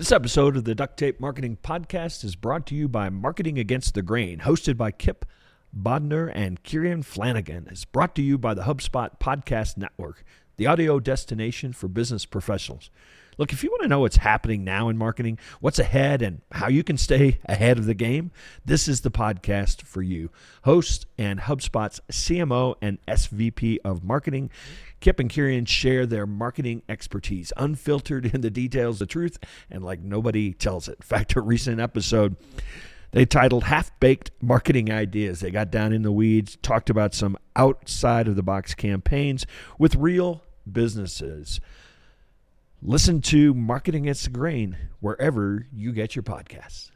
This 0.00 0.12
episode 0.12 0.56
of 0.56 0.64
the 0.64 0.74
Duct 0.74 0.96
Tape 0.96 1.20
Marketing 1.20 1.58
Podcast 1.62 2.24
is 2.24 2.34
brought 2.34 2.64
to 2.68 2.74
you 2.74 2.88
by 2.88 3.10
Marketing 3.10 3.58
Against 3.58 3.92
the 3.92 4.00
Grain, 4.00 4.38
hosted 4.38 4.78
by 4.78 4.92
Kipp 4.92 5.26
Bodnar 5.78 6.32
and 6.34 6.62
Kieran 6.62 7.02
Flanagan. 7.02 7.68
It's 7.70 7.84
brought 7.84 8.14
to 8.14 8.22
you 8.22 8.38
by 8.38 8.54
the 8.54 8.62
HubSpot 8.62 9.10
Podcast 9.20 9.76
Network, 9.76 10.24
the 10.56 10.66
audio 10.66 11.00
destination 11.00 11.74
for 11.74 11.86
business 11.86 12.24
professionals. 12.24 12.88
Look, 13.40 13.54
if 13.54 13.64
you 13.64 13.70
want 13.70 13.80
to 13.80 13.88
know 13.88 14.00
what's 14.00 14.18
happening 14.18 14.64
now 14.64 14.90
in 14.90 14.98
marketing, 14.98 15.38
what's 15.60 15.78
ahead, 15.78 16.20
and 16.20 16.42
how 16.52 16.68
you 16.68 16.84
can 16.84 16.98
stay 16.98 17.38
ahead 17.46 17.78
of 17.78 17.86
the 17.86 17.94
game, 17.94 18.32
this 18.66 18.86
is 18.86 19.00
the 19.00 19.10
podcast 19.10 19.80
for 19.80 20.02
you. 20.02 20.30
Host 20.64 21.06
and 21.16 21.40
HubSpot's 21.40 22.02
CMO 22.12 22.74
and 22.82 22.98
SVP 23.06 23.78
of 23.82 24.04
Marketing, 24.04 24.50
Kipp 25.00 25.18
and 25.18 25.30
Kieran 25.30 25.64
share 25.64 26.04
their 26.04 26.26
marketing 26.26 26.82
expertise, 26.86 27.50
unfiltered 27.56 28.26
in 28.26 28.42
the 28.42 28.50
details, 28.50 28.98
the 28.98 29.06
truth, 29.06 29.38
and 29.70 29.82
like 29.82 30.00
nobody 30.00 30.52
tells 30.52 30.86
it. 30.86 30.96
In 31.00 31.06
fact, 31.06 31.34
a 31.34 31.40
recent 31.40 31.80
episode 31.80 32.36
they 33.12 33.24
titled 33.24 33.64
Half 33.64 33.98
Baked 34.00 34.32
Marketing 34.42 34.92
Ideas. 34.92 35.40
They 35.40 35.50
got 35.50 35.70
down 35.70 35.94
in 35.94 36.02
the 36.02 36.12
weeds, 36.12 36.58
talked 36.60 36.90
about 36.90 37.14
some 37.14 37.38
outside 37.56 38.28
of 38.28 38.36
the 38.36 38.42
box 38.42 38.74
campaigns 38.74 39.46
with 39.78 39.94
real 39.94 40.44
businesses. 40.70 41.58
Listen 42.82 43.20
to 43.20 43.52
Marketing 43.52 44.04
Against 44.04 44.24
the 44.24 44.30
Grain 44.30 44.74
wherever 45.00 45.66
you 45.70 45.92
get 45.92 46.16
your 46.16 46.22
podcasts. 46.22 46.90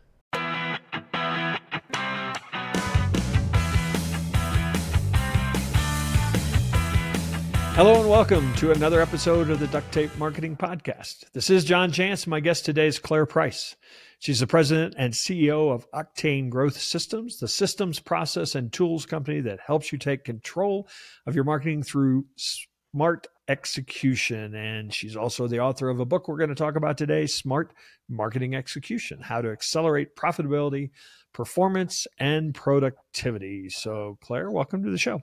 Hello 7.74 8.00
and 8.00 8.08
welcome 8.08 8.54
to 8.54 8.70
another 8.70 9.02
episode 9.02 9.50
of 9.50 9.60
the 9.60 9.66
Duct 9.66 9.92
Tape 9.92 10.16
Marketing 10.16 10.56
Podcast. 10.56 11.30
This 11.34 11.50
is 11.50 11.66
John 11.66 11.92
Jantsch. 11.92 12.26
My 12.26 12.40
guest 12.40 12.64
today 12.64 12.86
is 12.86 12.98
Clare 12.98 13.26
Price. 13.26 13.76
She's 14.20 14.40
the 14.40 14.46
president 14.46 14.94
and 14.96 15.12
CEO 15.12 15.70
of 15.70 15.86
Octain 15.90 16.48
Growth 16.48 16.80
Systems, 16.80 17.40
the 17.40 17.48
systems, 17.48 18.00
process, 18.00 18.54
and 18.54 18.72
tools 18.72 19.04
company 19.04 19.42
that 19.42 19.60
helps 19.66 19.92
you 19.92 19.98
take 19.98 20.24
control 20.24 20.88
of 21.26 21.34
your 21.34 21.44
marketing 21.44 21.82
through 21.82 22.24
smart 22.36 23.26
execution. 23.48 24.54
And 24.54 24.92
she's 24.92 25.16
also 25.16 25.46
the 25.46 25.60
author 25.60 25.88
of 25.88 26.00
a 26.00 26.04
book 26.04 26.28
we're 26.28 26.38
going 26.38 26.48
to 26.50 26.54
talk 26.54 26.76
about 26.76 26.98
today 26.98 27.26
Smart 27.26 27.72
Marketing 28.08 28.54
Execution 28.54 29.20
How 29.20 29.40
to 29.40 29.50
Accelerate 29.50 30.16
Profitability, 30.16 30.90
Performance, 31.32 32.06
and 32.18 32.54
Productivity. 32.54 33.68
So, 33.68 34.18
Clare, 34.22 34.50
welcome 34.50 34.82
to 34.84 34.90
the 34.90 34.98
show. 34.98 35.22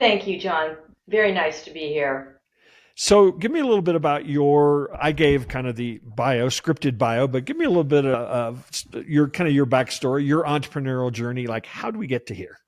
Thank 0.00 0.26
you, 0.26 0.38
John. 0.38 0.76
Very 1.08 1.32
nice 1.32 1.64
to 1.64 1.70
be 1.70 1.88
here. 1.88 2.40
So, 2.96 3.32
give 3.32 3.50
me 3.50 3.60
a 3.60 3.64
little 3.64 3.82
bit 3.82 3.96
about 3.96 4.26
your. 4.26 4.90
I 5.00 5.12
gave 5.12 5.48
kind 5.48 5.66
of 5.66 5.74
the 5.74 6.00
bio, 6.04 6.46
scripted 6.46 6.96
bio, 6.96 7.26
but 7.26 7.44
give 7.44 7.56
me 7.56 7.64
a 7.64 7.68
little 7.68 7.82
bit 7.82 8.04
of, 8.04 8.14
of 8.94 9.04
your 9.08 9.28
kind 9.28 9.48
of 9.48 9.54
your 9.54 9.66
backstory, 9.66 10.26
your 10.26 10.44
entrepreneurial 10.44 11.10
journey. 11.10 11.48
Like, 11.48 11.66
how 11.66 11.90
do 11.90 11.98
we 11.98 12.06
get 12.06 12.26
to 12.28 12.34
here? 12.34 12.58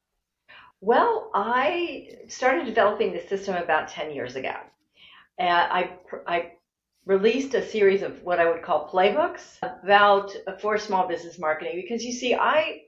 Well, 0.81 1.31
I 1.35 2.11
started 2.29 2.67
developing 2.67 3.13
the 3.13 3.27
system 3.27 3.57
about 3.57 3.89
10 3.89 4.13
years 4.13 4.37
ago. 4.37 4.55
And 5.39 5.49
I, 5.49 5.91
I 6.27 6.53
released 7.05 7.55
a 7.55 7.67
series 7.67 8.03
of 8.03 8.23
what 8.23 8.41
I 8.41 8.51
would 8.51 8.63
call 8.63 8.89
playbooks 8.89 9.59
about 9.63 10.35
uh, 10.47 10.57
for 10.57 10.79
small 10.79 11.07
business 11.07 11.39
marketing 11.39 11.81
because 11.81 12.05
you 12.05 12.13
see, 12.13 12.35
I 12.35 12.83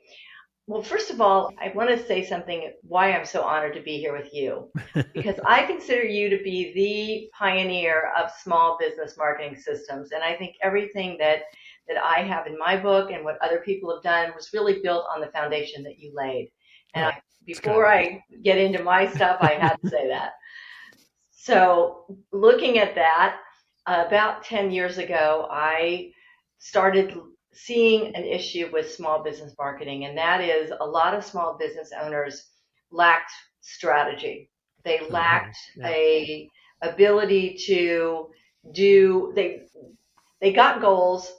well, 0.68 0.82
first 0.82 1.08
of 1.10 1.22
all, 1.22 1.54
I 1.58 1.72
want 1.74 1.88
to 1.88 2.06
say 2.06 2.22
something 2.22 2.70
why 2.82 3.12
I'm 3.12 3.24
so 3.24 3.40
honored 3.40 3.72
to 3.74 3.80
be 3.80 3.96
here 3.96 4.14
with 4.14 4.34
you. 4.34 4.70
because 5.14 5.40
I 5.46 5.64
consider 5.64 6.04
you 6.04 6.28
to 6.28 6.42
be 6.44 6.74
the 6.74 7.30
pioneer 7.38 8.12
of 8.18 8.30
small 8.42 8.76
business 8.78 9.16
marketing 9.16 9.56
systems. 9.56 10.12
And 10.12 10.22
I 10.22 10.34
think 10.34 10.56
everything 10.62 11.16
that, 11.20 11.44
that 11.88 11.96
I 11.96 12.20
have 12.20 12.46
in 12.46 12.58
my 12.58 12.76
book 12.76 13.10
and 13.10 13.24
what 13.24 13.38
other 13.40 13.60
people 13.60 13.94
have 13.94 14.02
done 14.02 14.34
was 14.36 14.50
really 14.52 14.80
built 14.82 15.06
on 15.12 15.22
the 15.22 15.28
foundation 15.28 15.82
that 15.84 15.98
you 15.98 16.12
laid. 16.14 16.50
And 16.94 17.06
I, 17.06 17.22
before 17.44 17.86
I 17.86 18.22
get 18.42 18.58
into 18.58 18.82
my 18.82 19.08
stuff, 19.12 19.38
I 19.40 19.54
had 19.54 19.76
to 19.82 19.88
say 19.88 20.08
that. 20.08 20.32
So, 21.40 22.04
looking 22.30 22.78
at 22.78 22.94
that, 22.96 23.38
about 23.86 24.44
10 24.44 24.70
years 24.70 24.98
ago, 24.98 25.48
I 25.50 26.12
started 26.58 27.14
seeing 27.54 28.14
an 28.14 28.24
issue 28.24 28.68
with 28.70 28.92
small 28.92 29.22
business 29.22 29.54
marketing, 29.58 30.04
and 30.04 30.18
that 30.18 30.42
is 30.42 30.72
a 30.78 30.84
lot 30.84 31.14
of 31.14 31.24
small 31.24 31.56
business 31.58 31.90
owners 31.98 32.44
lacked 32.90 33.32
strategy. 33.60 34.50
They 34.84 34.98
mm-hmm. 34.98 35.12
lacked 35.12 35.56
mm-hmm. 35.78 35.86
yeah. 35.86 35.88
a 35.88 36.50
ability 36.82 37.58
to 37.66 38.28
do 38.72 39.32
they 39.34 39.62
they 40.40 40.52
got 40.52 40.80
goals 40.80 41.32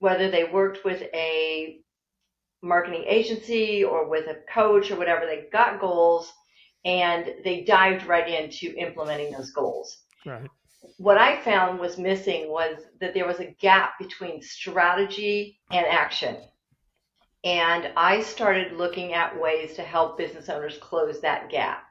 whether 0.00 0.30
they 0.30 0.44
worked 0.44 0.84
with 0.84 1.02
a 1.14 1.78
marketing 2.62 3.04
agency 3.06 3.84
or 3.84 4.08
with 4.08 4.26
a 4.28 4.38
coach 4.52 4.90
or 4.90 4.96
whatever 4.96 5.26
they 5.26 5.46
got 5.52 5.80
goals 5.80 6.32
and 6.84 7.34
they 7.44 7.62
dived 7.62 8.06
right 8.06 8.28
into 8.28 8.74
implementing 8.76 9.32
those 9.32 9.50
goals 9.50 10.04
right 10.24 10.48
what 10.98 11.18
I 11.18 11.40
found 11.42 11.78
was 11.78 11.98
missing 11.98 12.48
was 12.48 12.76
that 13.00 13.14
there 13.14 13.26
was 13.26 13.40
a 13.40 13.54
gap 13.60 13.98
between 13.98 14.42
strategy 14.42 15.58
and 15.70 15.86
action. 15.86 16.36
And 17.44 17.92
I 17.96 18.22
started 18.22 18.72
looking 18.72 19.12
at 19.12 19.40
ways 19.40 19.74
to 19.74 19.82
help 19.82 20.18
business 20.18 20.48
owners 20.48 20.78
close 20.78 21.20
that 21.20 21.50
gap. 21.50 21.84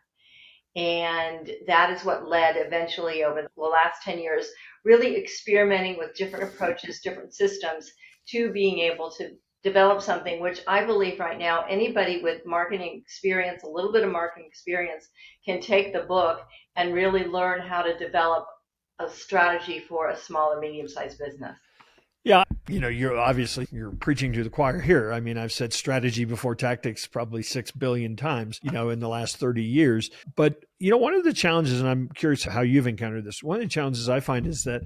And 0.75 1.49
that 1.67 1.91
is 1.91 2.03
what 2.03 2.27
led 2.27 2.57
eventually 2.57 3.23
over 3.23 3.41
the 3.41 3.61
last 3.61 4.01
10 4.03 4.19
years, 4.19 4.47
really 4.83 5.15
experimenting 5.15 5.97
with 5.97 6.15
different 6.15 6.53
approaches, 6.53 6.99
different 6.99 7.33
systems 7.33 7.89
to 8.29 8.51
being 8.51 8.79
able 8.79 9.11
to 9.11 9.35
develop 9.65 9.99
something 9.99 10.39
which 10.39 10.61
I 10.67 10.85
believe 10.85 11.19
right 11.19 11.39
now 11.39 11.65
anybody 11.67 12.21
with 12.21 12.45
marketing 12.45 13.01
experience, 13.03 13.63
a 13.63 13.67
little 13.67 13.91
bit 13.91 14.03
of 14.03 14.11
marketing 14.11 14.45
experience, 14.47 15.09
can 15.43 15.59
take 15.59 15.91
the 15.91 16.01
book 16.01 16.41
and 16.75 16.93
really 16.93 17.25
learn 17.25 17.61
how 17.61 17.81
to 17.81 17.97
develop 17.97 18.45
a 18.99 19.09
strategy 19.09 19.79
for 19.79 20.09
a 20.09 20.15
small 20.15 20.53
or 20.53 20.61
medium 20.61 20.87
sized 20.87 21.17
business. 21.17 21.57
Yeah, 22.23 22.43
you 22.67 22.79
know, 22.79 22.87
you're 22.87 23.17
obviously 23.17 23.67
you're 23.71 23.91
preaching 23.91 24.33
to 24.33 24.43
the 24.43 24.49
choir 24.51 24.79
here. 24.79 25.11
I 25.11 25.19
mean, 25.19 25.37
I've 25.37 25.51
said 25.51 25.73
strategy 25.73 26.25
before 26.25 26.55
tactics 26.55 27.07
probably 27.07 27.41
6 27.41 27.71
billion 27.71 28.15
times, 28.15 28.59
you 28.61 28.71
know, 28.71 28.89
in 28.89 28.99
the 28.99 29.09
last 29.09 29.37
30 29.37 29.63
years. 29.63 30.11
But, 30.35 30.63
you 30.79 30.91
know, 30.91 30.97
one 30.97 31.13
of 31.15 31.23
the 31.23 31.33
challenges 31.33 31.79
and 31.79 31.89
I'm 31.89 32.09
curious 32.15 32.43
how 32.43 32.61
you've 32.61 32.87
encountered 32.87 33.25
this. 33.25 33.43
One 33.43 33.57
of 33.57 33.63
the 33.63 33.69
challenges 33.69 34.09
I 34.09 34.19
find 34.19 34.47
is 34.47 34.63
that 34.63 34.83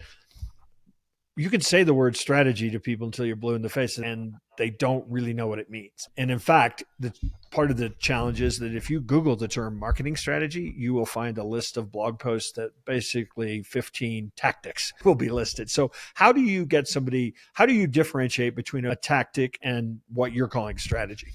you 1.40 1.50
can 1.50 1.62
say 1.62 1.84
the 1.84 1.94
word 1.94 2.18
strategy 2.18 2.70
to 2.70 2.82
people 2.82 3.06
until 3.06 3.26
you're 3.26 3.38
blue 3.38 3.56
in 3.56 3.62
the 3.62 3.70
face 3.70 3.98
and 3.98 4.34
they 4.58 4.70
don't 4.70 5.06
really 5.08 5.34
know 5.34 5.48
what 5.48 5.58
it 5.58 5.70
means. 5.70 6.10
And 6.18 6.30
in 6.30 6.38
fact, 6.38 6.84
the 7.00 7.14
part 7.50 7.72
of 7.72 7.78
the 7.78 7.92
challenge 7.92 8.42
is 8.42 8.60
that 8.60 8.76
if 8.76 8.90
you 8.90 9.00
Google 9.00 9.38
the 9.38 9.48
term 9.48 9.80
marketing 9.80 10.18
strategy, 10.18 10.74
you 10.76 10.94
will 10.94 11.06
find 11.06 11.38
a 11.38 11.44
list 11.46 11.78
of 11.78 11.94
blog 11.94 12.20
posts 12.20 12.52
that 12.58 12.72
basically 12.84 13.64
15 13.64 14.34
tactics 14.36 14.92
will 15.06 15.16
be 15.16 15.30
listed. 15.30 15.70
So 15.70 15.94
how 16.14 16.34
do 16.34 16.42
you 16.42 16.66
get 16.66 16.90
somebody, 16.90 17.36
how 17.54 17.66
do 17.66 17.74
you 17.74 17.88
differentiate 17.88 18.54
between 18.54 18.84
a 18.84 18.98
tactic 18.98 19.58
and 19.62 20.02
what 20.14 20.34
you're 20.34 20.50
calling 20.50 20.78
strategy? 20.78 21.32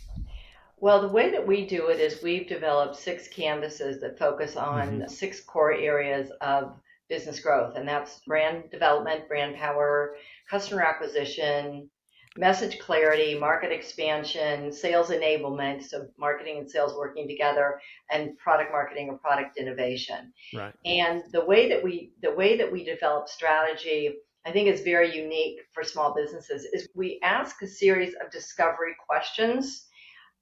Well, 0.81 1.00
the 1.00 1.09
way 1.09 1.31
that 1.31 1.47
we 1.47 1.65
do 1.65 1.88
it 1.88 1.98
is 1.98 2.22
we've 2.22 2.47
developed 2.47 2.97
six 2.97 3.26
canvases 3.26 4.03
that 4.03 4.19
focus 4.19 4.54
on 4.54 4.98
mm-hmm. 4.98 5.09
six 5.09 5.41
core 5.41 5.72
areas 5.72 6.31
of 6.42 6.75
business 7.09 7.41
growth, 7.41 7.76
and 7.76 7.87
that's 7.87 8.20
brand 8.26 8.70
development, 8.70 9.28
brand 9.28 9.56
power, 9.56 10.16
customer 10.50 10.82
acquisition, 10.82 11.88
message 12.37 12.78
clarity, 12.78 13.38
market 13.38 13.70
expansion, 13.70 14.72
sales 14.72 15.10
enablement, 15.10 15.84
so 15.84 16.06
marketing 16.19 16.59
and 16.59 16.70
sales 16.70 16.94
working 16.94 17.28
together, 17.28 17.81
and 18.10 18.37
product 18.38 18.72
marketing 18.72 19.09
or 19.09 19.19
product 19.19 19.56
innovation. 19.56 20.32
Right. 20.53 20.75
And 20.84 21.22
the 21.32 21.44
way 21.44 21.69
that 21.69 21.82
we 21.82 22.12
the 22.22 22.34
way 22.34 22.56
that 22.56 22.70
we 22.70 22.84
develop 22.84 23.28
strategy, 23.28 24.16
I 24.47 24.50
think 24.50 24.69
is 24.69 24.81
very 24.81 25.15
unique 25.15 25.60
for 25.72 25.84
small 25.84 26.15
businesses, 26.15 26.65
is 26.72 26.88
we 26.94 27.21
ask 27.22 27.62
a 27.62 27.66
series 27.66 28.15
of 28.15 28.30
discovery 28.30 28.95
questions. 29.06 29.86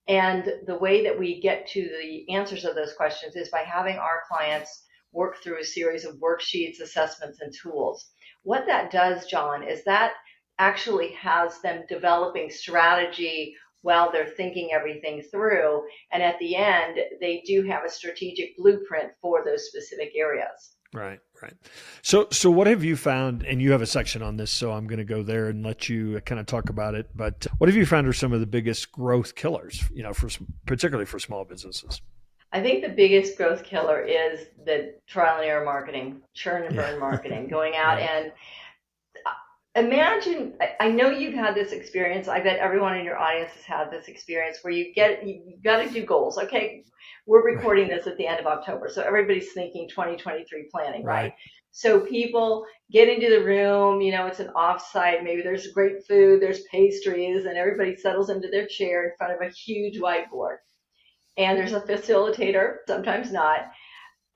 And 0.09 0.53
the 0.67 0.79
way 0.79 1.05
that 1.05 1.17
we 1.17 1.41
get 1.41 1.69
to 1.69 1.83
the 1.83 2.29
answers 2.35 2.65
of 2.65 2.75
those 2.75 2.93
questions 2.95 3.37
is 3.37 3.51
by 3.51 3.61
having 3.61 3.99
our 3.99 4.23
clients 4.29 4.85
work 5.13 5.43
through 5.43 5.61
a 5.61 5.65
series 5.65 6.05
of 6.05 6.17
worksheets, 6.17 6.81
assessments, 6.81 7.41
and 7.41 7.53
tools. 7.53 8.11
What 8.43 8.67
that 8.67 8.91
does, 8.91 9.27
John, 9.27 9.63
is 9.63 9.85
that 9.85 10.15
actually 10.59 11.13
has 11.13 11.61
them 11.61 11.85
developing 11.89 12.51
strategy 12.51 13.55
while 13.83 14.11
they're 14.11 14.27
thinking 14.37 14.71
everything 14.73 15.23
through. 15.31 15.83
And 16.13 16.23
at 16.23 16.39
the 16.39 16.57
end, 16.57 16.99
they 17.21 17.43
do 17.47 17.63
have 17.65 17.85
a 17.85 17.91
strategic 17.91 18.57
blueprint 18.57 19.13
for 19.21 19.45
those 19.45 19.67
specific 19.67 20.13
areas. 20.17 20.77
Right, 20.95 21.21
right. 21.43 21.55
So, 22.03 22.29
so 22.31 22.51
what 22.51 22.67
have 22.67 22.85
you 22.85 22.97
found? 22.97 23.45
And 23.45 23.63
you 23.63 23.73
have 23.73 23.81
a 23.81 23.87
section 23.87 24.23
on 24.23 24.37
this, 24.37 24.51
so 24.51 24.73
I'm 24.73 24.87
going 24.87 24.99
to 24.99 25.05
go 25.05 25.23
there 25.23 25.49
and 25.49 25.65
let 25.65 25.89
you 25.89 26.21
kind 26.21 26.39
of 26.39 26.47
talk 26.47 26.69
about 26.69 26.95
it. 26.95 27.09
But 27.15 27.47
what 27.59 27.69
have 27.69 27.77
you 27.77 27.87
found 27.87 28.07
are 28.07 28.13
some 28.13 28.33
of 28.33 28.41
the 28.41 28.47
biggest 28.47 28.93
growth 28.93 29.35
killers? 29.35 29.83
You 29.93 30.03
know, 30.03 30.13
for 30.13 30.29
particularly 30.67 31.07
for 31.07 31.19
small 31.19 31.45
businesses. 31.45 32.03
I 32.53 32.61
think 32.61 32.83
the 32.83 32.91
biggest 32.91 33.37
growth 33.37 33.65
killer 33.65 34.01
is 34.03 34.47
the 34.65 34.95
trial 35.07 35.37
and 35.37 35.45
error 35.47 35.65
marketing, 35.65 36.21
churn 36.35 36.65
and 36.65 36.77
burn 36.77 36.95
yeah. 36.95 36.99
marketing, 37.11 37.49
going 37.49 37.75
out 37.77 37.99
and 37.99 38.33
uh, 39.25 39.81
imagine 39.81 40.55
I 40.79 40.89
know 40.91 41.11
you've 41.11 41.35
had 41.35 41.55
this 41.55 41.73
experience. 41.73 42.29
I 42.29 42.41
bet 42.41 42.59
everyone 42.59 42.97
in 42.97 43.05
your 43.05 43.19
audience 43.19 43.53
has 43.53 43.65
had 43.65 43.91
this 43.91 44.09
experience 44.09 44.59
where 44.63 44.73
you 44.73 44.93
get 44.95 45.27
you 45.27 45.59
got 45.65 45.83
to 45.83 45.89
do 45.89 46.05
goals. 46.05 46.37
Okay, 46.39 46.85
we're 47.27 47.43
recording 47.45 47.89
this 47.89 48.07
at 48.07 48.19
the 48.19 48.27
end 48.27 48.41
of 48.41 48.47
October, 48.47 48.91
so 48.93 49.03
everybody's 49.03 49.53
thinking 49.53 49.89
2023 49.89 50.69
planning, 50.71 51.05
right? 51.05 51.23
right? 51.23 51.33
So 51.71 52.01
people 52.01 52.67
get 52.91 53.09
into 53.09 53.31
the 53.31 53.43
room, 53.43 54.03
you 54.03 54.13
know, 54.13 54.27
it's 54.27 54.41
an 54.41 54.51
offsite, 54.55 55.25
maybe 55.25 55.41
there's 55.41 55.69
great 55.69 56.07
food, 56.07 56.43
there's 56.43 56.65
pastries, 56.71 57.47
and 57.47 57.57
everybody 57.57 57.97
settles 57.97 58.29
into 58.29 58.49
their 58.49 58.67
chair 58.67 59.05
in 59.05 59.13
front 59.17 59.33
of 59.33 59.41
a 59.41 59.51
huge 59.51 59.99
whiteboard. 59.99 60.57
And 61.37 61.59
there's 61.59 61.73
a 61.73 61.81
facilitator, 61.81 62.77
sometimes 62.87 63.33
not, 63.33 63.71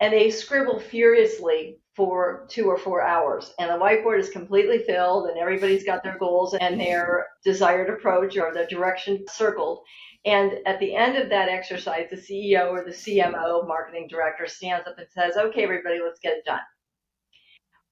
and 0.00 0.12
they 0.12 0.30
scribble 0.30 0.78
furiously 0.78 1.78
for 1.94 2.46
two 2.50 2.66
or 2.66 2.76
four 2.76 3.02
hours. 3.02 3.52
And 3.58 3.70
the 3.70 3.82
whiteboard 3.82 4.20
is 4.20 4.28
completely 4.28 4.80
filled, 4.80 5.28
and 5.28 5.38
everybody's 5.38 5.84
got 5.84 6.02
their 6.02 6.18
goals 6.18 6.54
and 6.54 6.78
their 6.78 7.26
desired 7.44 7.88
approach 7.88 8.36
or 8.36 8.52
the 8.52 8.66
direction 8.66 9.24
circled. 9.28 9.80
And 10.26 10.58
at 10.66 10.80
the 10.80 10.94
end 10.94 11.16
of 11.16 11.30
that 11.30 11.48
exercise, 11.48 12.08
the 12.10 12.16
CEO 12.16 12.70
or 12.70 12.84
the 12.84 12.90
CMO, 12.90 13.66
marketing 13.66 14.08
director, 14.10 14.46
stands 14.46 14.86
up 14.86 14.98
and 14.98 15.06
says, 15.10 15.36
Okay, 15.36 15.62
everybody, 15.62 16.00
let's 16.04 16.20
get 16.20 16.36
it 16.36 16.44
done. 16.44 16.60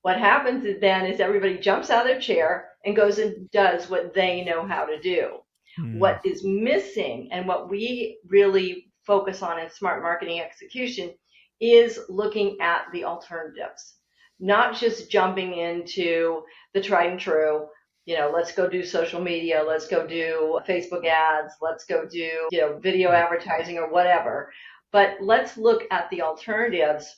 What 0.02 0.18
happens 0.18 0.66
then 0.80 1.06
is 1.06 1.20
everybody 1.20 1.56
jumps 1.58 1.88
out 1.88 2.02
of 2.02 2.08
their 2.08 2.20
chair 2.20 2.68
and 2.84 2.94
goes 2.94 3.18
and 3.18 3.50
does 3.50 3.88
what 3.88 4.12
they 4.12 4.44
know 4.44 4.66
how 4.66 4.84
to 4.84 5.00
do. 5.00 5.38
Mm. 5.80 5.98
What 5.98 6.20
is 6.24 6.44
missing 6.44 7.28
and 7.32 7.48
what 7.48 7.70
we 7.70 8.18
really 8.28 8.90
focus 9.06 9.42
on 9.42 9.58
in 9.58 9.70
smart 9.70 10.02
marketing 10.02 10.40
execution 10.40 11.12
is 11.60 12.00
looking 12.08 12.56
at 12.60 12.86
the 12.92 13.04
alternatives, 13.04 13.94
not 14.40 14.76
just 14.76 15.10
jumping 15.10 15.54
into 15.58 16.42
the 16.72 16.80
tried 16.80 17.10
and 17.10 17.20
true. 17.20 17.66
You 18.06 18.18
know, 18.18 18.30
let's 18.34 18.52
go 18.52 18.68
do 18.68 18.84
social 18.84 19.20
media, 19.20 19.64
let's 19.66 19.86
go 19.86 20.06
do 20.06 20.60
Facebook 20.68 21.06
ads, 21.06 21.54
let's 21.62 21.84
go 21.84 22.06
do, 22.06 22.48
you 22.50 22.60
know, 22.60 22.78
video 22.78 23.10
advertising 23.10 23.78
or 23.78 23.90
whatever. 23.90 24.52
But 24.92 25.16
let's 25.22 25.56
look 25.56 25.84
at 25.90 26.10
the 26.10 26.20
alternatives 26.20 27.16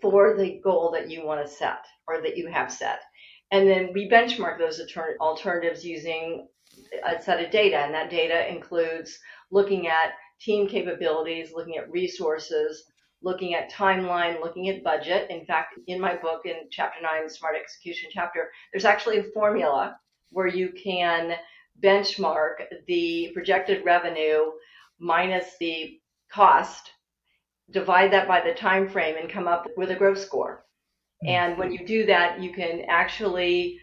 for 0.00 0.36
the 0.36 0.60
goal 0.62 0.90
that 0.92 1.08
you 1.08 1.24
want 1.24 1.46
to 1.46 1.52
set 1.52 1.84
or 2.08 2.20
that 2.20 2.36
you 2.36 2.48
have 2.48 2.72
set. 2.72 3.00
And 3.52 3.68
then 3.68 3.90
we 3.94 4.10
benchmark 4.10 4.58
those 4.58 4.80
alternatives 5.20 5.84
using 5.84 6.48
a 7.06 7.22
set 7.22 7.44
of 7.44 7.50
data, 7.50 7.76
and 7.76 7.94
that 7.94 8.10
data 8.10 8.50
includes 8.50 9.18
looking 9.50 9.86
at 9.86 10.14
team 10.44 10.68
capabilities, 10.68 11.52
looking 11.54 11.76
at 11.76 11.90
resources, 11.90 12.84
looking 13.22 13.54
at 13.54 13.70
timeline, 13.70 14.40
looking 14.40 14.68
at 14.68 14.82
budget. 14.82 15.30
In 15.30 15.44
fact, 15.44 15.78
in 15.86 16.00
my 16.00 16.16
book, 16.16 16.42
in 16.44 16.68
chapter 16.70 17.00
nine, 17.00 17.28
Smart 17.28 17.54
Execution 17.56 18.10
chapter, 18.12 18.50
there's 18.72 18.84
actually 18.84 19.18
a 19.18 19.30
formula 19.34 19.96
where 20.30 20.48
you 20.48 20.70
can 20.70 21.34
benchmark 21.82 22.64
the 22.86 23.30
projected 23.32 23.84
revenue 23.84 24.50
minus 24.98 25.56
the 25.60 25.98
cost, 26.30 26.90
divide 27.70 28.12
that 28.12 28.28
by 28.28 28.40
the 28.40 28.54
time 28.54 28.88
frame, 28.88 29.16
and 29.16 29.30
come 29.30 29.46
up 29.46 29.66
with 29.76 29.90
a 29.90 29.96
growth 29.96 30.18
score. 30.18 30.64
And 31.24 31.56
when 31.56 31.68
hmm. 31.68 31.74
you 31.74 31.86
do 31.86 32.06
that, 32.06 32.42
you 32.42 32.52
can 32.52 32.82
actually 32.88 33.78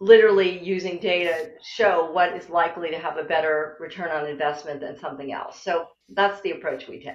literally 0.00 0.58
using 0.62 0.98
data 0.98 1.50
show 1.62 2.10
what 2.12 2.36
is 2.36 2.48
likely 2.48 2.90
to 2.90 2.98
have 2.98 3.16
a 3.16 3.24
better 3.24 3.76
return 3.80 4.10
on 4.10 4.26
investment 4.28 4.80
than 4.80 4.98
something 4.98 5.32
else. 5.32 5.62
So 5.62 5.86
that's 6.08 6.40
the 6.42 6.50
approach 6.52 6.88
we 6.88 7.00
take. 7.00 7.14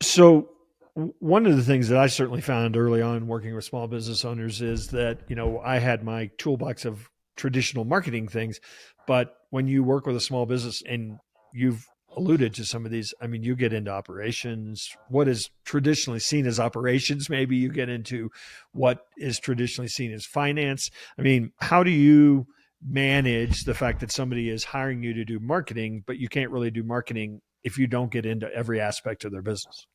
So 0.00 0.50
one 0.94 1.46
of 1.46 1.56
the 1.56 1.62
things 1.62 1.88
that 1.88 1.98
I 1.98 2.06
certainly 2.06 2.40
found 2.40 2.76
early 2.76 3.00
on 3.02 3.26
working 3.26 3.54
with 3.54 3.64
small 3.64 3.88
business 3.88 4.24
owners 4.24 4.60
is 4.60 4.88
that, 4.88 5.20
you 5.28 5.36
know, 5.36 5.58
I 5.60 5.78
had 5.78 6.04
my 6.04 6.30
toolbox 6.38 6.84
of 6.84 7.08
traditional 7.36 7.84
marketing 7.84 8.28
things, 8.28 8.60
but 9.06 9.34
when 9.50 9.66
you 9.66 9.82
work 9.82 10.06
with 10.06 10.16
a 10.16 10.20
small 10.20 10.46
business 10.46 10.82
and 10.86 11.18
you've 11.52 11.86
alluded 12.16 12.54
to 12.54 12.64
some 12.64 12.84
of 12.84 12.90
these. 12.90 13.14
I 13.20 13.26
mean, 13.26 13.42
you 13.42 13.56
get 13.56 13.72
into 13.72 13.90
operations, 13.90 14.88
what 15.08 15.28
is 15.28 15.50
traditionally 15.64 16.20
seen 16.20 16.46
as 16.46 16.60
operations. 16.60 17.30
Maybe 17.30 17.56
you 17.56 17.70
get 17.70 17.88
into 17.88 18.30
what 18.72 19.04
is 19.16 19.38
traditionally 19.38 19.88
seen 19.88 20.12
as 20.12 20.26
finance. 20.26 20.90
I 21.18 21.22
mean, 21.22 21.52
how 21.58 21.82
do 21.82 21.90
you 21.90 22.46
manage 22.86 23.64
the 23.64 23.74
fact 23.74 24.00
that 24.00 24.10
somebody 24.10 24.48
is 24.50 24.64
hiring 24.64 25.02
you 25.02 25.14
to 25.14 25.24
do 25.24 25.38
marketing, 25.38 26.04
but 26.06 26.18
you 26.18 26.28
can't 26.28 26.50
really 26.50 26.70
do 26.70 26.82
marketing 26.82 27.40
if 27.62 27.78
you 27.78 27.86
don't 27.86 28.10
get 28.10 28.26
into 28.26 28.52
every 28.52 28.80
aspect 28.80 29.24
of 29.24 29.32
their 29.32 29.42
business? 29.42 29.86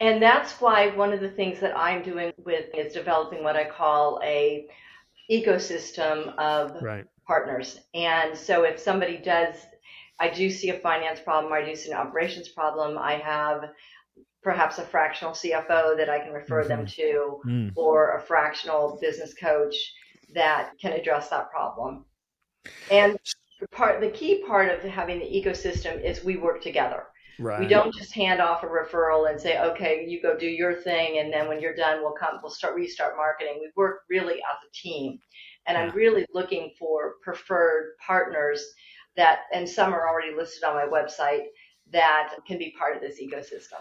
And 0.00 0.20
that's 0.20 0.60
why 0.60 0.88
one 0.88 1.12
of 1.12 1.20
the 1.20 1.30
things 1.30 1.60
that 1.60 1.76
I'm 1.76 2.02
doing 2.02 2.32
with 2.44 2.66
is 2.76 2.92
developing 2.92 3.44
what 3.44 3.56
I 3.56 3.64
call 3.64 4.20
a 4.22 4.66
ecosystem 5.30 6.36
of 6.36 6.82
right. 6.82 7.04
partners. 7.26 7.80
And 7.94 8.36
so 8.36 8.64
if 8.64 8.78
somebody 8.78 9.16
does 9.16 9.54
I 10.22 10.28
do 10.28 10.50
see 10.50 10.70
a 10.70 10.78
finance 10.78 11.18
problem, 11.18 11.52
I 11.52 11.64
do 11.64 11.74
see 11.74 11.90
an 11.90 11.96
operations 11.96 12.48
problem. 12.48 12.96
I 12.96 13.14
have 13.14 13.70
perhaps 14.40 14.78
a 14.78 14.84
fractional 14.84 15.32
CFO 15.32 15.96
that 15.96 16.08
I 16.08 16.20
can 16.20 16.32
refer 16.32 16.60
mm-hmm. 16.60 16.68
them 16.68 16.86
to, 16.86 17.40
mm. 17.44 17.72
or 17.74 18.16
a 18.16 18.20
fractional 18.20 18.98
business 19.00 19.34
coach 19.34 19.74
that 20.32 20.70
can 20.80 20.92
address 20.92 21.28
that 21.30 21.50
problem. 21.50 22.04
And 22.88 23.18
part 23.72 24.00
the 24.00 24.10
key 24.10 24.44
part 24.46 24.70
of 24.70 24.88
having 24.88 25.18
the 25.18 25.24
ecosystem 25.24 26.00
is 26.04 26.22
we 26.22 26.36
work 26.36 26.62
together. 26.62 27.02
Right. 27.40 27.58
We 27.58 27.66
don't 27.66 27.92
just 27.92 28.14
hand 28.14 28.40
off 28.40 28.62
a 28.62 28.66
referral 28.66 29.28
and 29.28 29.40
say, 29.40 29.58
okay, 29.58 30.04
you 30.06 30.22
go 30.22 30.38
do 30.38 30.46
your 30.46 30.74
thing, 30.74 31.18
and 31.18 31.32
then 31.32 31.48
when 31.48 31.60
you're 31.60 31.74
done, 31.74 32.00
we'll 32.00 32.12
come, 32.12 32.38
we'll 32.42 32.52
start 32.52 32.76
restart 32.76 33.16
marketing. 33.16 33.58
We 33.60 33.70
work 33.74 34.02
really 34.08 34.34
as 34.34 34.58
a 34.64 34.70
team, 34.72 35.18
and 35.66 35.76
yeah. 35.76 35.82
I'm 35.82 35.96
really 35.96 36.26
looking 36.32 36.72
for 36.78 37.14
preferred 37.24 37.94
partners 38.06 38.64
that, 39.16 39.40
and 39.52 39.68
some 39.68 39.92
are 39.92 40.08
already 40.08 40.34
listed 40.34 40.64
on 40.64 40.74
my 40.74 40.86
website 40.86 41.44
that 41.92 42.34
can 42.46 42.58
be 42.58 42.74
part 42.78 42.96
of 42.96 43.02
this 43.02 43.20
ecosystem. 43.20 43.80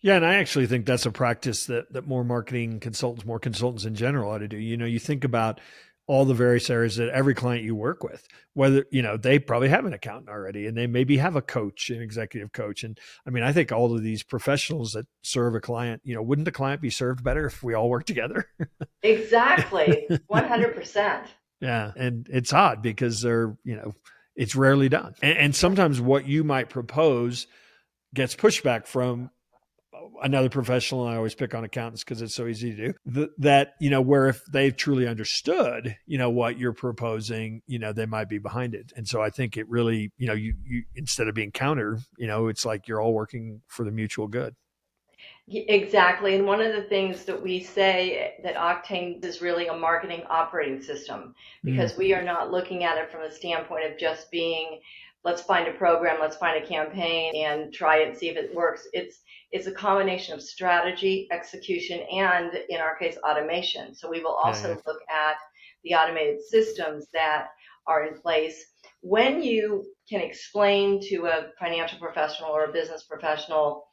Yeah, 0.00 0.14
and 0.14 0.24
I 0.24 0.36
actually 0.36 0.66
think 0.66 0.86
that's 0.86 1.06
a 1.06 1.10
practice 1.10 1.66
that 1.66 1.92
that 1.92 2.06
more 2.06 2.22
marketing 2.22 2.78
consultants, 2.78 3.26
more 3.26 3.40
consultants 3.40 3.84
in 3.84 3.94
general 3.96 4.30
ought 4.30 4.38
to 4.38 4.48
do. 4.48 4.56
You 4.56 4.76
know, 4.76 4.84
you 4.84 5.00
think 5.00 5.24
about 5.24 5.60
all 6.08 6.24
the 6.24 6.34
various 6.34 6.70
areas 6.70 6.96
that 6.96 7.10
every 7.10 7.34
client 7.34 7.62
you 7.62 7.74
work 7.74 8.02
with, 8.02 8.26
whether, 8.54 8.86
you 8.90 9.02
know, 9.02 9.18
they 9.18 9.38
probably 9.38 9.68
have 9.68 9.84
an 9.84 9.92
accountant 9.92 10.30
already 10.30 10.66
and 10.66 10.74
they 10.74 10.86
maybe 10.86 11.18
have 11.18 11.36
a 11.36 11.42
coach, 11.42 11.90
an 11.90 12.00
executive 12.00 12.50
coach. 12.50 12.82
And 12.82 12.98
I 13.26 13.30
mean, 13.30 13.44
I 13.44 13.52
think 13.52 13.72
all 13.72 13.94
of 13.94 14.02
these 14.02 14.22
professionals 14.22 14.92
that 14.92 15.06
serve 15.22 15.54
a 15.54 15.60
client, 15.60 16.00
you 16.04 16.14
know, 16.14 16.22
wouldn't 16.22 16.46
the 16.46 16.50
client 16.50 16.80
be 16.80 16.88
served 16.88 17.22
better 17.22 17.44
if 17.46 17.62
we 17.62 17.74
all 17.74 17.90
work 17.90 18.06
together? 18.06 18.46
exactly. 19.02 20.06
100%. 20.30 21.26
yeah. 21.60 21.92
And 21.94 22.26
it's 22.32 22.54
odd 22.54 22.80
because 22.80 23.20
they're, 23.20 23.54
you 23.62 23.76
know, 23.76 23.94
it's 24.38 24.54
rarely 24.54 24.88
done. 24.88 25.14
And, 25.20 25.36
and 25.36 25.56
sometimes 25.56 26.00
what 26.00 26.26
you 26.26 26.44
might 26.44 26.70
propose 26.70 27.46
gets 28.14 28.34
pushback 28.34 28.86
from 28.86 29.30
another 30.22 30.48
professional 30.48 31.04
and 31.04 31.12
i 31.12 31.16
always 31.16 31.34
pick 31.34 31.54
on 31.54 31.62
accountants 31.62 32.02
because 32.02 32.22
it's 32.22 32.34
so 32.34 32.46
easy 32.46 32.74
to 32.74 32.92
do 33.06 33.28
that 33.38 33.74
you 33.80 33.88
know 33.88 34.00
where 34.00 34.26
if 34.26 34.44
they've 34.46 34.76
truly 34.76 35.06
understood 35.06 35.96
you 36.06 36.18
know 36.18 36.30
what 36.30 36.58
you're 36.58 36.72
proposing 36.72 37.62
you 37.66 37.78
know 37.78 37.92
they 37.92 38.06
might 38.06 38.28
be 38.28 38.38
behind 38.38 38.74
it 38.74 38.92
and 38.96 39.06
so 39.06 39.22
i 39.22 39.30
think 39.30 39.56
it 39.56 39.68
really 39.68 40.10
you 40.16 40.26
know 40.26 40.32
you, 40.32 40.54
you 40.64 40.82
instead 40.96 41.28
of 41.28 41.34
being 41.34 41.52
counter 41.52 41.98
you 42.16 42.26
know 42.26 42.48
it's 42.48 42.64
like 42.64 42.88
you're 42.88 43.00
all 43.00 43.12
working 43.12 43.60
for 43.68 43.84
the 43.84 43.92
mutual 43.92 44.26
good 44.26 44.54
Exactly. 45.50 46.34
And 46.34 46.46
one 46.46 46.60
of 46.60 46.74
the 46.74 46.82
things 46.82 47.24
that 47.24 47.42
we 47.42 47.60
say 47.60 48.34
that 48.42 48.56
Octain 48.56 49.24
is 49.24 49.40
really 49.40 49.68
a 49.68 49.76
marketing 49.76 50.22
operating 50.28 50.82
system 50.82 51.34
because 51.64 51.94
mm. 51.94 51.98
we 51.98 52.12
are 52.12 52.22
not 52.22 52.50
looking 52.50 52.84
at 52.84 52.98
it 52.98 53.10
from 53.10 53.22
a 53.22 53.32
standpoint 53.32 53.90
of 53.90 53.98
just 53.98 54.30
being 54.30 54.80
let's 55.24 55.42
find 55.42 55.66
a 55.66 55.72
program, 55.72 56.18
let's 56.20 56.36
find 56.36 56.62
a 56.62 56.66
campaign 56.66 57.44
and 57.44 57.72
try 57.72 57.98
it 57.98 58.08
and 58.08 58.16
see 58.16 58.28
if 58.28 58.36
it 58.36 58.54
works. 58.54 58.88
It's 58.92 59.20
it's 59.50 59.66
a 59.66 59.72
combination 59.72 60.34
of 60.34 60.42
strategy, 60.42 61.26
execution, 61.32 62.00
and 62.12 62.52
in 62.68 62.80
our 62.80 62.96
case, 62.96 63.16
automation. 63.26 63.94
So 63.94 64.10
we 64.10 64.20
will 64.20 64.34
also 64.34 64.76
look 64.86 65.00
at 65.10 65.36
the 65.82 65.94
automated 65.94 66.42
systems 66.42 67.06
that 67.14 67.48
are 67.86 68.06
in 68.06 68.20
place. 68.20 68.62
When 69.00 69.42
you 69.42 69.86
can 70.08 70.20
explain 70.20 71.00
to 71.08 71.26
a 71.26 71.46
financial 71.58 71.98
professional 71.98 72.50
or 72.50 72.64
a 72.64 72.72
business 72.72 73.04
professional 73.04 73.86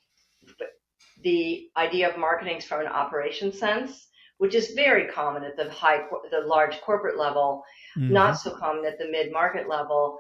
the 1.26 1.68
idea 1.76 2.08
of 2.08 2.18
marketing 2.18 2.62
from 2.62 2.82
an 2.82 2.88
operation 2.88 3.52
sense, 3.52 4.08
which 4.38 4.54
is 4.54 4.74
very 4.76 5.08
common 5.12 5.44
at 5.44 5.58
the 5.58 5.70
high, 5.72 6.04
the 6.32 6.42
large 6.46 6.80
corporate 6.82 7.18
level, 7.18 7.64
mm-hmm. 7.98 8.14
not 8.14 8.34
so 8.34 8.56
common 8.56 8.86
at 8.86 9.00
the 9.00 9.10
mid 9.10 9.34
market 9.34 9.68
level. 9.68 10.20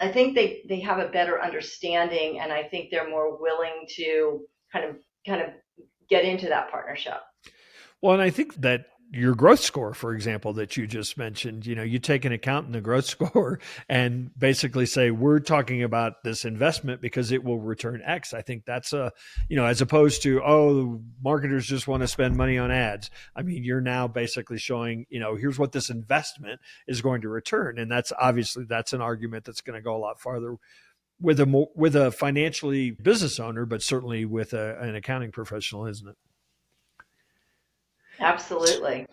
I 0.00 0.10
think 0.10 0.34
they, 0.34 0.64
they 0.68 0.80
have 0.80 0.98
a 0.98 1.08
better 1.08 1.40
understanding 1.40 2.40
and 2.40 2.52
I 2.52 2.64
think 2.64 2.90
they're 2.90 3.08
more 3.08 3.40
willing 3.40 3.86
to 3.96 4.40
kind 4.72 4.84
of 4.84 4.96
kind 5.24 5.42
of 5.42 5.50
get 6.10 6.24
into 6.24 6.48
that 6.48 6.72
partnership. 6.72 7.20
Well, 8.02 8.14
and 8.14 8.22
I 8.22 8.30
think 8.30 8.56
that 8.62 8.86
your 9.14 9.34
growth 9.34 9.60
score, 9.60 9.92
for 9.92 10.14
example, 10.14 10.54
that 10.54 10.78
you 10.78 10.86
just 10.86 11.18
mentioned. 11.18 11.66
You 11.66 11.74
know, 11.74 11.82
you 11.82 11.98
take 11.98 12.24
an 12.24 12.32
account 12.32 12.66
in 12.66 12.72
the 12.72 12.80
growth 12.80 13.04
score 13.06 13.60
and 13.88 14.30
basically 14.38 14.86
say, 14.86 15.10
we're 15.10 15.38
talking 15.38 15.82
about 15.82 16.24
this 16.24 16.46
investment 16.46 17.02
because 17.02 17.30
it 17.30 17.44
will 17.44 17.58
return 17.58 18.00
X. 18.04 18.32
I 18.32 18.40
think 18.40 18.64
that's 18.64 18.94
a, 18.94 19.12
you 19.50 19.56
know, 19.56 19.66
as 19.66 19.82
opposed 19.82 20.22
to, 20.22 20.42
oh, 20.42 21.02
marketers 21.22 21.66
just 21.66 21.86
want 21.86 22.02
to 22.02 22.08
spend 22.08 22.36
money 22.36 22.56
on 22.56 22.70
ads. 22.70 23.10
I 23.36 23.42
mean, 23.42 23.64
you're 23.64 23.82
now 23.82 24.08
basically 24.08 24.58
showing, 24.58 25.04
you 25.10 25.20
know, 25.20 25.36
here's 25.36 25.58
what 25.58 25.72
this 25.72 25.90
investment 25.90 26.60
is 26.88 27.02
going 27.02 27.20
to 27.20 27.28
return. 27.28 27.78
And 27.78 27.90
that's 27.90 28.12
obviously, 28.18 28.64
that's 28.64 28.94
an 28.94 29.02
argument 29.02 29.44
that's 29.44 29.60
going 29.60 29.78
to 29.78 29.82
go 29.84 29.94
a 29.94 29.98
lot 29.98 30.20
farther 30.20 30.56
with 31.20 31.38
a 31.38 31.46
more, 31.46 31.68
with 31.76 31.94
a 31.94 32.10
financially 32.10 32.90
business 32.92 33.38
owner, 33.38 33.66
but 33.66 33.82
certainly 33.82 34.24
with 34.24 34.54
a, 34.54 34.80
an 34.80 34.94
accounting 34.94 35.32
professional, 35.32 35.86
isn't 35.86 36.08
it? 36.08 36.16
Absolutely. 38.20 39.06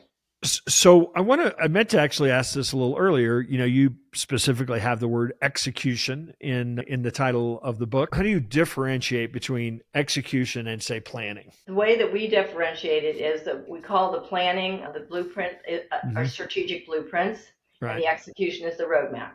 So 0.44 1.12
I 1.16 1.22
want 1.22 1.42
to 1.42 1.56
I 1.62 1.68
meant 1.68 1.90
to 1.90 2.00
actually 2.00 2.32
ask 2.32 2.54
this 2.54 2.72
a 2.72 2.78
little 2.78 2.96
earlier. 2.96 3.42
You 3.42 3.58
know, 3.58 3.66
you 3.66 3.96
specifically 4.14 4.80
have 4.80 5.02
the 5.02 5.08
word 5.08 5.34
execution 5.42 6.34
in 6.40 6.80
in 6.88 7.02
the 7.02 7.12
title 7.12 7.60
of 7.62 7.78
the 7.78 7.86
book. 7.86 8.16
How 8.16 8.24
do 8.24 8.30
you 8.30 8.40
differentiate 8.40 9.34
between 9.34 9.82
execution 9.96 10.68
and 10.68 10.82
say 10.82 11.02
planning? 11.02 11.52
The 11.68 11.74
way 11.74 11.98
that 11.98 12.12
we 12.12 12.28
differentiate 12.28 13.04
it 13.04 13.18
is 13.18 13.44
that 13.44 13.68
we 13.68 13.82
call 13.82 14.14
the 14.14 14.22
planning 14.22 14.86
the 14.94 15.02
blueprint 15.02 15.56
uh, 15.68 15.74
mm-hmm. 15.74 16.16
our 16.16 16.26
strategic 16.26 16.86
blueprints 16.88 17.42
right. 17.82 17.96
and 17.96 18.02
the 18.02 18.08
execution 18.08 18.66
is 18.66 18.78
the 18.78 18.86
roadmap. 18.86 19.32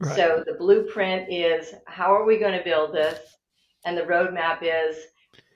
Right. 0.00 0.16
So 0.16 0.42
the 0.44 0.54
blueprint 0.54 1.32
is 1.32 1.72
how 1.86 2.12
are 2.12 2.24
we 2.24 2.36
going 2.36 2.58
to 2.58 2.64
build 2.64 2.92
this 2.92 3.20
and 3.84 3.96
the 3.96 4.02
roadmap 4.02 4.58
is 4.62 4.96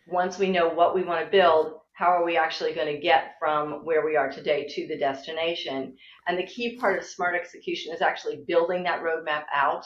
once 0.07 0.39
we 0.39 0.51
know 0.51 0.69
what 0.69 0.95
we 0.95 1.03
want 1.03 1.25
to 1.25 1.31
build, 1.31 1.75
how 2.03 2.09
are 2.09 2.25
we 2.25 2.37
actually 2.37 2.73
going 2.73 2.93
to 2.93 3.01
get 3.01 3.37
from 3.39 3.85
where 3.85 4.05
we 4.05 4.17
are 4.17 4.29
today 4.29 4.67
to 4.69 4.89
the 4.89 4.99
destination? 4.99 5.95
And 6.27 6.37
the 6.37 6.47
key 6.47 6.77
part 6.77 6.99
of 6.99 7.05
smart 7.05 7.37
execution 7.37 7.95
is 7.95 8.03
actually 8.03 8.43
building 8.49 8.83
that 8.83 9.05
roadmap 9.05 9.45
out 9.55 9.85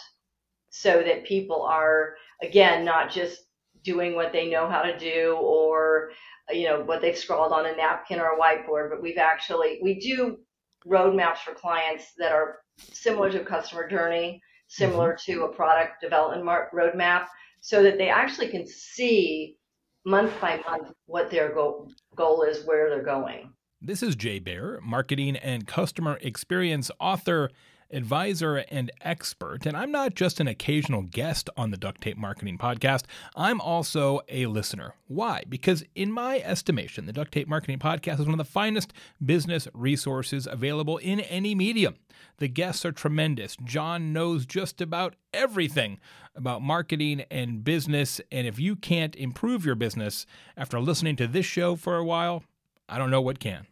so 0.71 1.03
that 1.03 1.27
people 1.27 1.61
are, 1.61 2.15
again, 2.43 2.87
not 2.87 3.11
just 3.11 3.43
doing 3.85 4.15
what 4.15 4.33
they 4.33 4.49
know 4.49 4.67
how 4.67 4.81
to 4.81 4.99
do 4.99 5.37
or, 5.39 6.09
you 6.51 6.67
know, 6.67 6.81
what 6.81 7.03
they've 7.03 7.19
scrawled 7.19 7.53
on 7.53 7.67
a 7.67 7.77
napkin 7.77 8.19
or 8.19 8.31
a 8.31 8.41
whiteboard, 8.41 8.89
but 8.89 9.03
we've 9.03 9.19
actually, 9.19 9.79
we 9.83 10.01
do 10.01 10.39
roadmaps 10.87 11.41
for 11.45 11.53
clients 11.53 12.15
that 12.17 12.33
are 12.33 12.61
similar 12.79 13.31
to 13.31 13.43
a 13.43 13.45
customer 13.45 13.87
journey, 13.87 14.41
similar 14.69 15.13
mm-hmm. 15.13 15.33
to 15.33 15.45
a 15.45 15.55
product 15.55 16.01
development 16.01 16.49
roadmap, 16.73 17.27
so 17.61 17.83
that 17.83 17.99
they 17.99 18.09
actually 18.09 18.49
can 18.49 18.67
see 18.67 19.59
month 20.07 20.41
by 20.41 20.63
month 20.69 20.93
what 21.07 21.31
their 21.31 21.53
goal, 21.53 21.91
goal 22.15 22.43
is, 22.43 22.65
where 22.65 22.89
they're 22.89 23.03
going. 23.03 23.51
This 23.83 24.03
is 24.03 24.17
Jay 24.17 24.39
Baer, 24.39 24.81
marketing 24.83 25.37
and 25.37 25.67
customer 25.67 26.19
experience 26.23 26.91
author, 26.99 27.51
advisor, 27.91 28.57
and 28.71 28.91
expert. 29.01 29.67
And 29.67 29.77
I'm 29.77 29.91
not 29.91 30.15
just 30.15 30.41
an 30.41 30.49
occasional 30.49 31.03
guest 31.03 31.49
on 31.57 31.71
the 31.71 31.77
Duct 31.77 32.01
Tape 32.01 32.17
Marketing 32.17 32.59
Podcast, 32.59 33.05
I'm 33.35 33.61
also 33.61 34.21
a 34.29 34.47
listener. 34.47 34.95
Why? 35.07 35.45
Because, 35.49 35.85
in 35.95 36.13
my 36.13 36.39
estimation, 36.41 37.07
the 37.07 37.13
Duct 37.13 37.33
Tape 37.33 37.49
Marketing 37.49 37.79
Podcast 37.79 38.21
is 38.21 38.27
one 38.27 38.35
of 38.35 38.39
the 38.39 38.45
finest 38.45 38.93
business 39.25 39.69
resources 39.73 40.47
available 40.47 40.99
in 40.99 41.21
any 41.21 41.55
medium. 41.55 41.97
The 42.39 42.49
guests 42.49 42.85
are 42.85 42.93
tremendous. 42.93 43.57
John 43.65 44.13
knows 44.13 44.47
just 44.47 44.81
about 44.81 45.15
everything 45.33 45.99
about 46.35 46.63
marketing 46.63 47.25
and 47.31 47.65
business. 47.65 48.21
And 48.31 48.47
if 48.47 48.59
you 48.59 48.77
can't 48.77 49.17
improve 49.17 49.65
your 49.65 49.75
business 49.75 50.27
after 50.57 50.81
listening 50.81 51.17
to 51.17 51.27
this 51.27 51.47
show 51.47 51.77
for 51.77 51.97
a 51.97 52.05
while, 52.05 52.45
I 52.89 52.99
don't 52.99 53.11
know 53.11 53.23
what 53.23 53.41
can. 53.41 53.67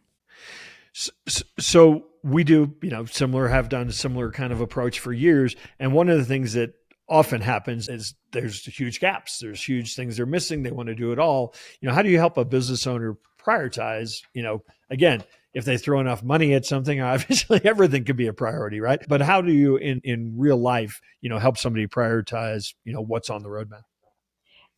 So 1.59 2.05
we 2.23 2.43
do, 2.43 2.73
you 2.81 2.89
know, 2.89 3.05
similar, 3.05 3.47
have 3.49 3.69
done 3.69 3.89
a 3.89 3.93
similar 3.93 4.31
kind 4.31 4.53
of 4.53 4.61
approach 4.61 4.99
for 4.99 5.11
years. 5.11 5.55
And 5.79 5.93
one 5.93 6.09
of 6.09 6.17
the 6.17 6.25
things 6.25 6.53
that 6.53 6.73
often 7.07 7.41
happens 7.41 7.89
is 7.89 8.15
there's 8.31 8.63
huge 8.65 8.99
gaps. 8.99 9.39
There's 9.39 9.63
huge 9.63 9.95
things 9.95 10.17
they're 10.17 10.25
missing. 10.25 10.63
They 10.63 10.71
want 10.71 10.87
to 10.87 10.95
do 10.95 11.11
it 11.11 11.19
all. 11.19 11.53
You 11.81 11.89
know, 11.89 11.93
how 11.93 12.01
do 12.01 12.09
you 12.09 12.17
help 12.17 12.37
a 12.37 12.45
business 12.45 12.87
owner 12.87 13.17
prioritize? 13.43 14.21
You 14.33 14.43
know, 14.43 14.63
again, 14.89 15.23
if 15.53 15.65
they 15.65 15.77
throw 15.77 15.99
enough 15.99 16.23
money 16.23 16.53
at 16.53 16.65
something, 16.65 17.01
obviously 17.01 17.61
everything 17.63 18.05
could 18.05 18.17
be 18.17 18.27
a 18.27 18.33
priority, 18.33 18.79
right? 18.79 19.01
But 19.07 19.21
how 19.21 19.41
do 19.41 19.51
you 19.51 19.77
in, 19.77 20.01
in 20.03 20.33
real 20.37 20.57
life, 20.57 21.01
you 21.21 21.29
know, 21.29 21.39
help 21.39 21.57
somebody 21.57 21.87
prioritize, 21.87 22.73
you 22.83 22.93
know, 22.93 23.01
what's 23.01 23.29
on 23.29 23.43
the 23.43 23.49
roadmap? 23.49 23.83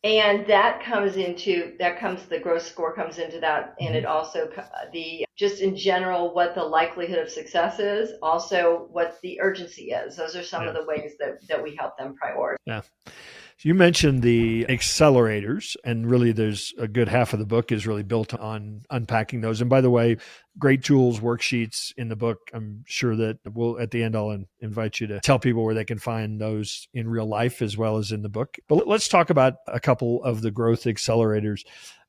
And 0.04 0.46
that 0.46 0.82
comes 0.84 1.16
into, 1.16 1.74
that 1.80 1.98
comes, 1.98 2.24
the 2.26 2.38
growth 2.38 2.62
score 2.62 2.94
comes 2.94 3.18
into 3.18 3.40
that. 3.40 3.74
And 3.80 3.96
it 3.96 4.04
mm-hmm. 4.04 4.12
also, 4.12 4.48
the, 4.92 5.26
just 5.36 5.60
in 5.60 5.76
general, 5.76 6.32
what 6.32 6.54
the 6.54 6.62
likelihood 6.62 7.18
of 7.18 7.28
success 7.28 7.80
is, 7.80 8.12
also 8.22 8.86
what 8.92 9.18
the 9.22 9.40
urgency 9.40 9.90
is. 9.90 10.16
Those 10.16 10.36
are 10.36 10.44
some 10.44 10.62
yeah. 10.62 10.68
of 10.68 10.74
the 10.76 10.84
ways 10.84 11.14
that, 11.18 11.46
that 11.48 11.62
we 11.62 11.74
help 11.74 11.98
them 11.98 12.14
prioritize. 12.22 12.56
Yeah. 12.64 12.82
You 13.60 13.74
mentioned 13.74 14.22
the 14.22 14.66
accelerators, 14.68 15.74
and 15.84 16.08
really, 16.08 16.30
there's 16.30 16.72
a 16.78 16.86
good 16.86 17.08
half 17.08 17.32
of 17.32 17.40
the 17.40 17.44
book 17.44 17.72
is 17.72 17.88
really 17.88 18.04
built 18.04 18.32
on 18.32 18.82
unpacking 18.88 19.40
those. 19.40 19.60
And 19.60 19.68
by 19.68 19.80
the 19.80 19.90
way, 19.90 20.18
great 20.58 20.84
tools, 20.84 21.18
worksheets 21.18 21.92
in 21.96 22.08
the 22.08 22.14
book. 22.14 22.38
I'm 22.54 22.84
sure 22.86 23.16
that 23.16 23.38
we'll 23.44 23.80
at 23.80 23.90
the 23.90 24.04
end 24.04 24.14
I'll 24.14 24.44
invite 24.60 25.00
you 25.00 25.08
to 25.08 25.20
tell 25.20 25.40
people 25.40 25.64
where 25.64 25.74
they 25.74 25.84
can 25.84 25.98
find 25.98 26.40
those 26.40 26.86
in 26.94 27.08
real 27.08 27.26
life 27.26 27.60
as 27.60 27.76
well 27.76 27.96
as 27.96 28.12
in 28.12 28.22
the 28.22 28.28
book. 28.28 28.58
But 28.68 28.86
let's 28.86 29.08
talk 29.08 29.28
about 29.28 29.54
a 29.66 29.80
couple 29.80 30.22
of 30.22 30.40
the 30.40 30.52
growth 30.52 30.84
accelerators. 30.84 31.62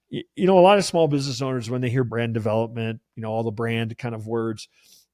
You 0.10 0.24
know, 0.38 0.60
a 0.60 0.62
lot 0.62 0.78
of 0.78 0.86
small 0.86 1.08
business 1.08 1.42
owners 1.42 1.68
when 1.68 1.82
they 1.82 1.90
hear 1.90 2.04
brand 2.04 2.36
development, 2.36 3.00
you 3.16 3.24
know, 3.24 3.30
all 3.32 3.44
the 3.44 3.52
brand 3.52 3.98
kind 3.98 4.14
of 4.14 4.28
words, 4.28 4.68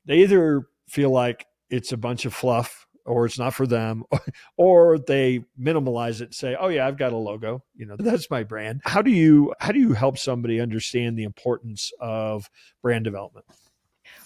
they 0.05 0.17
either 0.19 0.67
feel 0.87 1.11
like 1.11 1.45
it's 1.69 1.93
a 1.93 1.97
bunch 1.97 2.25
of 2.25 2.33
fluff 2.33 2.87
or 3.05 3.25
it's 3.25 3.39
not 3.39 3.53
for 3.53 3.67
them 3.67 4.03
or 4.57 4.97
they 4.97 5.43
minimalize 5.59 6.21
it 6.21 6.25
and 6.25 6.35
say 6.35 6.55
oh 6.59 6.67
yeah 6.67 6.87
i've 6.87 6.97
got 6.97 7.13
a 7.13 7.17
logo 7.17 7.63
you 7.75 7.85
know 7.85 7.95
that's 7.99 8.29
my 8.29 8.43
brand 8.43 8.81
how 8.83 9.01
do 9.01 9.11
you 9.11 9.53
how 9.59 9.71
do 9.71 9.79
you 9.79 9.93
help 9.93 10.17
somebody 10.17 10.59
understand 10.59 11.17
the 11.17 11.23
importance 11.23 11.91
of 11.99 12.49
brand 12.81 13.03
development 13.03 13.45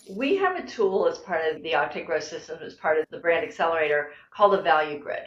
we 0.10 0.36
have 0.38 0.56
a 0.56 0.68
tool 0.68 1.08
as 1.08 1.20
part 1.20 1.56
of 1.56 1.62
the 1.62 1.74
Octain 1.74 2.06
Growth 2.06 2.24
System, 2.24 2.60
as 2.64 2.74
part 2.74 2.98
of 2.98 3.06
the 3.12 3.20
Brand 3.20 3.46
Accelerator, 3.46 4.12
called 4.32 4.54
the 4.54 4.62
Value 4.62 5.00
Grid. 5.00 5.24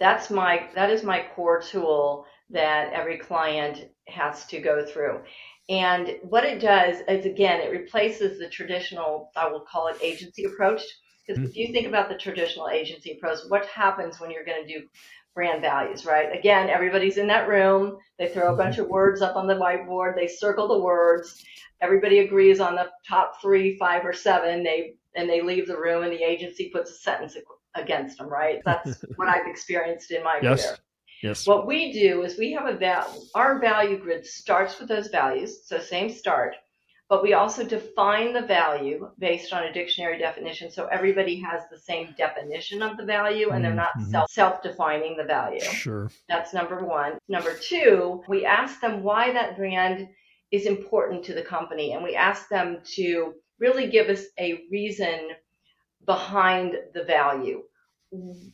That's 0.00 0.30
my 0.30 0.68
that 0.74 0.90
is 0.90 1.02
my 1.02 1.26
core 1.34 1.60
tool 1.60 2.26
that 2.50 2.92
every 2.92 3.18
client 3.18 3.90
has 4.08 4.46
to 4.46 4.60
go 4.60 4.84
through. 4.84 5.20
And 5.68 6.16
what 6.22 6.44
it 6.44 6.60
does 6.60 6.98
is 7.08 7.26
again, 7.26 7.60
it 7.60 7.70
replaces 7.70 8.38
the 8.38 8.48
traditional, 8.48 9.30
I 9.36 9.48
will 9.48 9.60
call 9.60 9.88
it 9.88 9.96
agency 10.02 10.44
approach 10.44 10.82
because 11.26 11.40
mm-hmm. 11.40 11.50
if 11.50 11.56
you 11.56 11.72
think 11.72 11.86
about 11.86 12.08
the 12.08 12.16
traditional 12.16 12.68
agency 12.68 13.12
approach, 13.12 13.38
what 13.48 13.66
happens 13.66 14.20
when 14.20 14.30
you're 14.30 14.44
going 14.44 14.66
to 14.66 14.72
do 14.72 14.86
brand 15.34 15.60
values, 15.60 16.06
right? 16.06 16.36
Again, 16.36 16.70
everybody's 16.70 17.18
in 17.18 17.26
that 17.26 17.48
room. 17.48 17.98
They 18.18 18.28
throw 18.28 18.46
a 18.46 18.48
mm-hmm. 18.48 18.58
bunch 18.58 18.78
of 18.78 18.88
words 18.88 19.20
up 19.20 19.36
on 19.36 19.46
the 19.46 19.54
whiteboard. 19.54 20.14
They 20.14 20.28
circle 20.28 20.68
the 20.68 20.78
words. 20.78 21.44
Everybody 21.80 22.20
agrees 22.20 22.60
on 22.60 22.76
the 22.76 22.90
top 23.06 23.40
three, 23.42 23.76
five, 23.76 24.04
or 24.04 24.12
seven. 24.12 24.62
They 24.62 24.94
and 25.16 25.28
they 25.28 25.42
leave 25.42 25.68
the 25.68 25.78
room, 25.78 26.02
and 26.02 26.12
the 26.12 26.22
agency 26.22 26.70
puts 26.70 26.90
a 26.90 26.94
sentence 26.94 27.36
against 27.74 28.18
them, 28.18 28.28
right? 28.28 28.60
That's 28.64 29.04
what 29.16 29.28
I've 29.28 29.46
experienced 29.46 30.10
in 30.10 30.24
my 30.24 30.40
yes. 30.42 30.64
career. 30.64 30.78
Yes. 31.22 31.46
What 31.46 31.66
we 31.66 31.92
do 31.92 32.22
is 32.22 32.36
we 32.36 32.52
have 32.52 32.66
a 32.66 32.76
val- 32.76 33.26
our 33.34 33.58
value 33.58 33.98
grid 33.98 34.26
starts 34.26 34.78
with 34.78 34.88
those 34.88 35.08
values, 35.08 35.66
so 35.66 35.78
same 35.78 36.10
start, 36.10 36.56
but 37.14 37.22
we 37.22 37.32
also 37.32 37.62
define 37.62 38.32
the 38.32 38.42
value 38.42 39.08
based 39.20 39.52
on 39.52 39.62
a 39.62 39.72
dictionary 39.72 40.18
definition 40.18 40.68
so 40.68 40.86
everybody 40.86 41.40
has 41.40 41.62
the 41.70 41.78
same 41.78 42.12
definition 42.18 42.82
of 42.82 42.96
the 42.96 43.04
value 43.04 43.50
and 43.50 43.64
they're 43.64 43.72
not 43.72 43.96
mm-hmm. 43.96 44.10
self 44.10 44.28
self-defining 44.32 45.16
the 45.16 45.22
value. 45.22 45.60
Sure. 45.60 46.10
That's 46.28 46.52
number 46.52 46.84
1. 46.84 47.18
Number 47.28 47.54
2, 47.54 48.24
we 48.26 48.44
ask 48.44 48.80
them 48.80 49.04
why 49.04 49.32
that 49.32 49.56
brand 49.56 50.08
is 50.50 50.66
important 50.66 51.24
to 51.26 51.34
the 51.34 51.42
company 51.42 51.92
and 51.92 52.02
we 52.02 52.16
ask 52.16 52.48
them 52.48 52.80
to 52.96 53.34
really 53.60 53.86
give 53.88 54.08
us 54.08 54.24
a 54.40 54.64
reason 54.72 55.28
behind 56.06 56.74
the 56.94 57.04
value. 57.04 57.62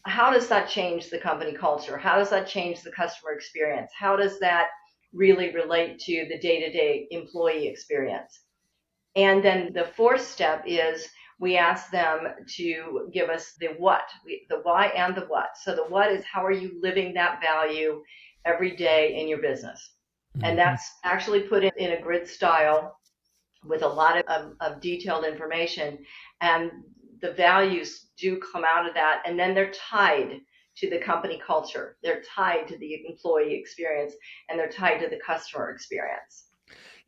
How 0.05 0.31
does 0.31 0.49
that 0.49 0.69
change 0.69 1.09
the 1.09 1.19
company 1.19 1.55
culture? 1.55 1.97
How 1.97 2.19
does 2.19 2.29
that 2.29 2.47
change 2.47 2.83
the 2.83 2.93
customer 2.93 3.33
experience? 3.33 3.90
How 3.99 4.17
does 4.17 4.38
that 4.40 4.69
really 5.12 5.52
relate 5.52 5.99
to 5.99 6.26
the 6.29 6.38
day 6.38 6.61
to 6.61 6.71
day 6.71 7.07
employee 7.11 7.67
experience. 7.67 8.40
And 9.17 9.45
then 9.45 9.73
the 9.73 9.85
fourth 9.97 10.26
step 10.26 10.64
is 10.67 11.09
we 11.40 11.57
ask 11.57 11.90
them 11.90 12.29
to 12.57 13.09
give 13.12 13.31
us 13.31 13.55
the 13.59 13.69
what, 13.79 14.02
the 14.49 14.61
why 14.62 14.87
and 14.88 15.14
the 15.14 15.23
what. 15.23 15.57
So 15.62 15.75
the 15.75 15.85
what 15.85 16.12
is 16.12 16.25
how 16.25 16.45
are 16.45 16.52
you 16.52 16.79
living 16.83 17.14
that 17.14 17.40
value 17.40 18.02
every 18.45 18.76
day 18.76 19.19
in 19.21 19.26
your 19.26 19.40
business? 19.40 19.95
Mm-hmm. 20.37 20.47
And 20.47 20.59
that's 20.59 20.88
actually 21.05 21.40
put 21.40 21.64
in, 21.64 21.73
in 21.76 21.93
a 21.93 22.00
grid 22.00 22.29
style 22.29 22.97
with 23.64 23.83
a 23.83 23.88
lot 23.88 24.19
of, 24.19 24.26
of, 24.26 24.52
of 24.61 24.81
detailed 24.81 25.25
information. 25.25 25.99
And 26.40 26.71
the 27.21 27.33
values 27.33 28.09
do 28.19 28.40
come 28.52 28.64
out 28.64 28.87
of 28.87 28.95
that. 28.95 29.23
And 29.26 29.38
then 29.38 29.55
they're 29.55 29.73
tied 29.73 30.40
to 30.76 30.90
the 30.90 30.99
company 30.99 31.40
culture. 31.45 31.97
They're 32.02 32.23
tied 32.23 32.69
to 32.69 32.79
the 32.79 33.07
employee 33.07 33.55
experience 33.55 34.14
and 34.49 34.59
they're 34.59 34.71
tied 34.71 34.99
to 34.99 35.09
the 35.09 35.21
customer 35.25 35.71
experience. 35.71 36.50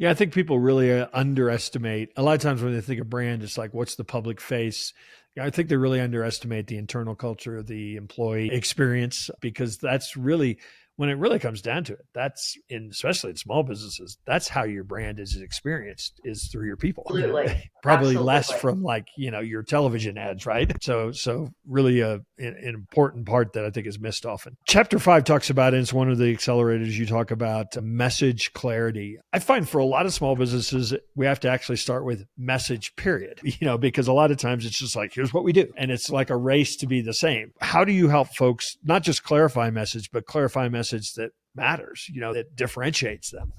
Yeah, 0.03 0.11
I 0.11 0.15
think 0.15 0.35
people 0.35 0.59
really 0.59 0.93
uh, 0.93 1.07
underestimate. 1.13 2.11
A 2.17 2.25
lot 2.25 2.35
of 2.35 2.41
times 2.41 2.61
when 2.61 2.75
they 2.75 2.81
think 2.81 3.01
of 3.01 3.09
brand, 3.09 3.45
it's 3.45 3.57
like, 3.57 3.73
what's 3.73 3.95
the 3.95 4.03
public 4.03 4.41
face? 4.41 4.93
I 5.41 5.51
think 5.51 5.69
they 5.69 5.77
really 5.77 6.01
underestimate 6.01 6.67
the 6.67 6.77
internal 6.77 7.15
culture 7.15 7.63
the 7.63 7.95
employee 7.95 8.51
experience 8.51 9.31
because 9.41 9.79
that's 9.79 10.17
really 10.17 10.59
when 10.97 11.09
it 11.09 11.15
really 11.15 11.39
comes 11.39 11.63
down 11.63 11.85
to 11.85 11.95
it, 11.95 12.05
that's 12.15 12.57
in 12.69 12.89
especially 12.91 13.31
in 13.31 13.37
small 13.37 13.63
businesses, 13.63 14.19
that's 14.27 14.49
how 14.49 14.65
your 14.65 14.85
brand 14.85 15.19
is 15.19 15.37
experienced 15.37 16.21
is 16.25 16.49
through 16.53 16.67
your 16.67 16.77
people. 16.77 17.05
Absolutely. 17.09 17.71
Probably 17.83 18.09
Absolutely. 18.09 18.25
less 18.25 18.53
from 18.53 18.83
like, 18.83 19.07
you 19.17 19.31
know, 19.31 19.41
your 19.41 19.63
television 19.63 20.19
ads, 20.19 20.47
right? 20.47 20.71
So 20.83 21.11
so 21.13 21.49
really 21.67 22.01
a 22.01 22.15
an, 22.39 22.57
an 22.57 22.75
important 22.75 23.27
part 23.27 23.55
that 23.55 23.65
I 23.65 23.71
think 23.71 23.87
is 23.87 23.99
missed 23.99 24.27
often. 24.27 24.57
Chapter 24.67 24.99
5 24.99 25.25
talks 25.25 25.51
about 25.51 25.75
and 25.75 25.83
it's 25.83 25.93
one 25.93 26.11
of 26.11 26.19
the 26.19 26.35
accelerators 26.35 26.93
you 26.93 27.07
talk 27.07 27.31
about 27.31 27.83
message 27.83 28.53
clarity. 28.53 29.19
I 29.33 29.39
find 29.39 29.69
for 29.69 29.79
a 29.79 29.85
lot 29.85 30.07
of 30.07 30.13
small 30.13 30.37
businesses 30.37 30.95
we 31.17 31.27
have 31.27 31.41
to 31.41 31.49
actually 31.49 31.77
start 31.77 32.05
with 32.05 32.25
message 32.37 32.95
period. 32.97 33.41
You 33.63 33.67
know, 33.69 33.79
because 33.79 34.09
a 34.09 34.13
lot 34.13 34.31
of 34.31 34.39
times 34.39 34.65
it's 34.67 34.79
just 34.79 34.97
like 34.97 35.13
here's 35.15 35.33
what 35.33 35.45
we 35.45 35.53
do 35.53 35.71
and 35.77 35.91
it's 35.91 36.11
like 36.11 36.31
a 36.31 36.37
race 36.37 36.75
to 36.77 36.87
be 36.87 37.01
the 37.01 37.13
same. 37.13 37.53
How 37.61 37.85
do 37.85 37.93
you 37.93 38.09
help 38.09 38.29
folks 38.35 38.77
not 38.83 39.03
just 39.03 39.23
clarify 39.23 39.71
message 39.71 40.11
but 40.11 40.27
clarify 40.27 40.69
message 40.69 40.82
message 40.83 41.13
that 41.13 41.31
matters, 41.55 42.09
you 42.13 42.21
know, 42.21 42.35
that 42.35 42.57
differentiates 42.57 43.31
them. 43.31 43.53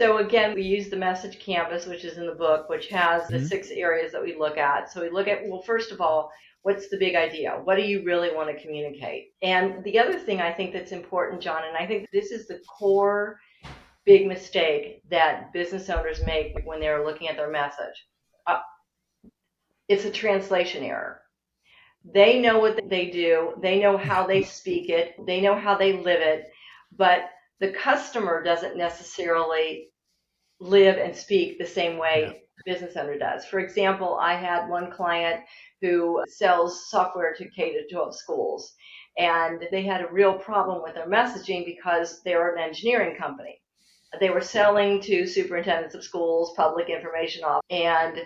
So 0.00 0.18
again, 0.18 0.54
we 0.54 0.62
use 0.62 0.88
the 0.90 0.96
message 0.96 1.38
canvas, 1.38 1.86
which 1.86 2.04
is 2.04 2.18
in 2.18 2.26
the 2.26 2.34
book, 2.34 2.68
which 2.68 2.88
has 2.88 3.28
the 3.28 3.36
mm-hmm. 3.36 3.46
six 3.46 3.70
areas 3.70 4.10
that 4.12 4.22
we 4.22 4.36
look 4.36 4.58
at. 4.58 4.90
So 4.90 5.00
we 5.00 5.10
look 5.10 5.28
at, 5.28 5.46
well, 5.46 5.62
first 5.62 5.92
of 5.92 6.00
all, 6.00 6.30
what's 6.62 6.88
the 6.88 6.98
big 6.98 7.14
idea? 7.14 7.60
What 7.62 7.76
do 7.76 7.82
you 7.82 8.02
really 8.04 8.34
want 8.34 8.48
to 8.50 8.60
communicate? 8.60 9.28
And 9.42 9.84
the 9.84 9.98
other 10.00 10.18
thing 10.18 10.40
I 10.40 10.52
think 10.52 10.72
that's 10.72 10.90
important, 10.90 11.40
John, 11.40 11.62
and 11.68 11.76
I 11.76 11.86
think 11.86 12.08
this 12.12 12.32
is 12.32 12.48
the 12.48 12.60
core 12.78 13.38
big 14.04 14.26
mistake 14.26 15.02
that 15.08 15.52
business 15.52 15.88
owners 15.88 16.20
make 16.26 16.58
when 16.64 16.80
they're 16.80 17.06
looking 17.06 17.28
at 17.28 17.36
their 17.36 17.50
message. 17.50 17.96
Uh, 18.46 18.58
it's 19.88 20.04
a 20.04 20.10
translation 20.10 20.82
error. 20.82 21.20
They 22.12 22.40
know 22.40 22.58
what 22.58 22.88
they 22.88 23.10
do. 23.10 23.54
They 23.60 23.80
know 23.80 23.96
how 23.96 24.26
they 24.26 24.42
speak 24.42 24.90
it. 24.90 25.14
They 25.26 25.40
know 25.40 25.58
how 25.58 25.76
they 25.76 25.94
live 25.94 26.20
it. 26.20 26.50
But 26.96 27.30
the 27.60 27.72
customer 27.72 28.42
doesn't 28.42 28.76
necessarily 28.76 29.88
live 30.60 30.96
and 30.98 31.14
speak 31.14 31.58
the 31.58 31.66
same 31.66 31.98
way 31.98 32.22
yeah. 32.66 32.72
business 32.72 32.96
owner 32.96 33.18
does. 33.18 33.44
For 33.46 33.58
example, 33.58 34.18
I 34.20 34.34
had 34.34 34.68
one 34.68 34.90
client 34.90 35.42
who 35.82 36.22
sells 36.28 36.88
software 36.88 37.34
to 37.34 37.48
K 37.50 37.72
to 37.72 37.88
12 37.92 38.16
schools, 38.16 38.74
and 39.18 39.66
they 39.70 39.82
had 39.82 40.00
a 40.00 40.12
real 40.12 40.38
problem 40.38 40.82
with 40.82 40.94
their 40.94 41.08
messaging 41.08 41.64
because 41.64 42.22
they 42.22 42.34
were 42.34 42.54
an 42.54 42.62
engineering 42.62 43.16
company. 43.16 43.60
They 44.20 44.30
were 44.30 44.40
selling 44.40 45.00
to 45.02 45.26
superintendents 45.26 45.94
of 45.94 46.04
schools, 46.04 46.54
public 46.56 46.88
information 46.88 47.44
off, 47.44 47.62
and 47.68 48.18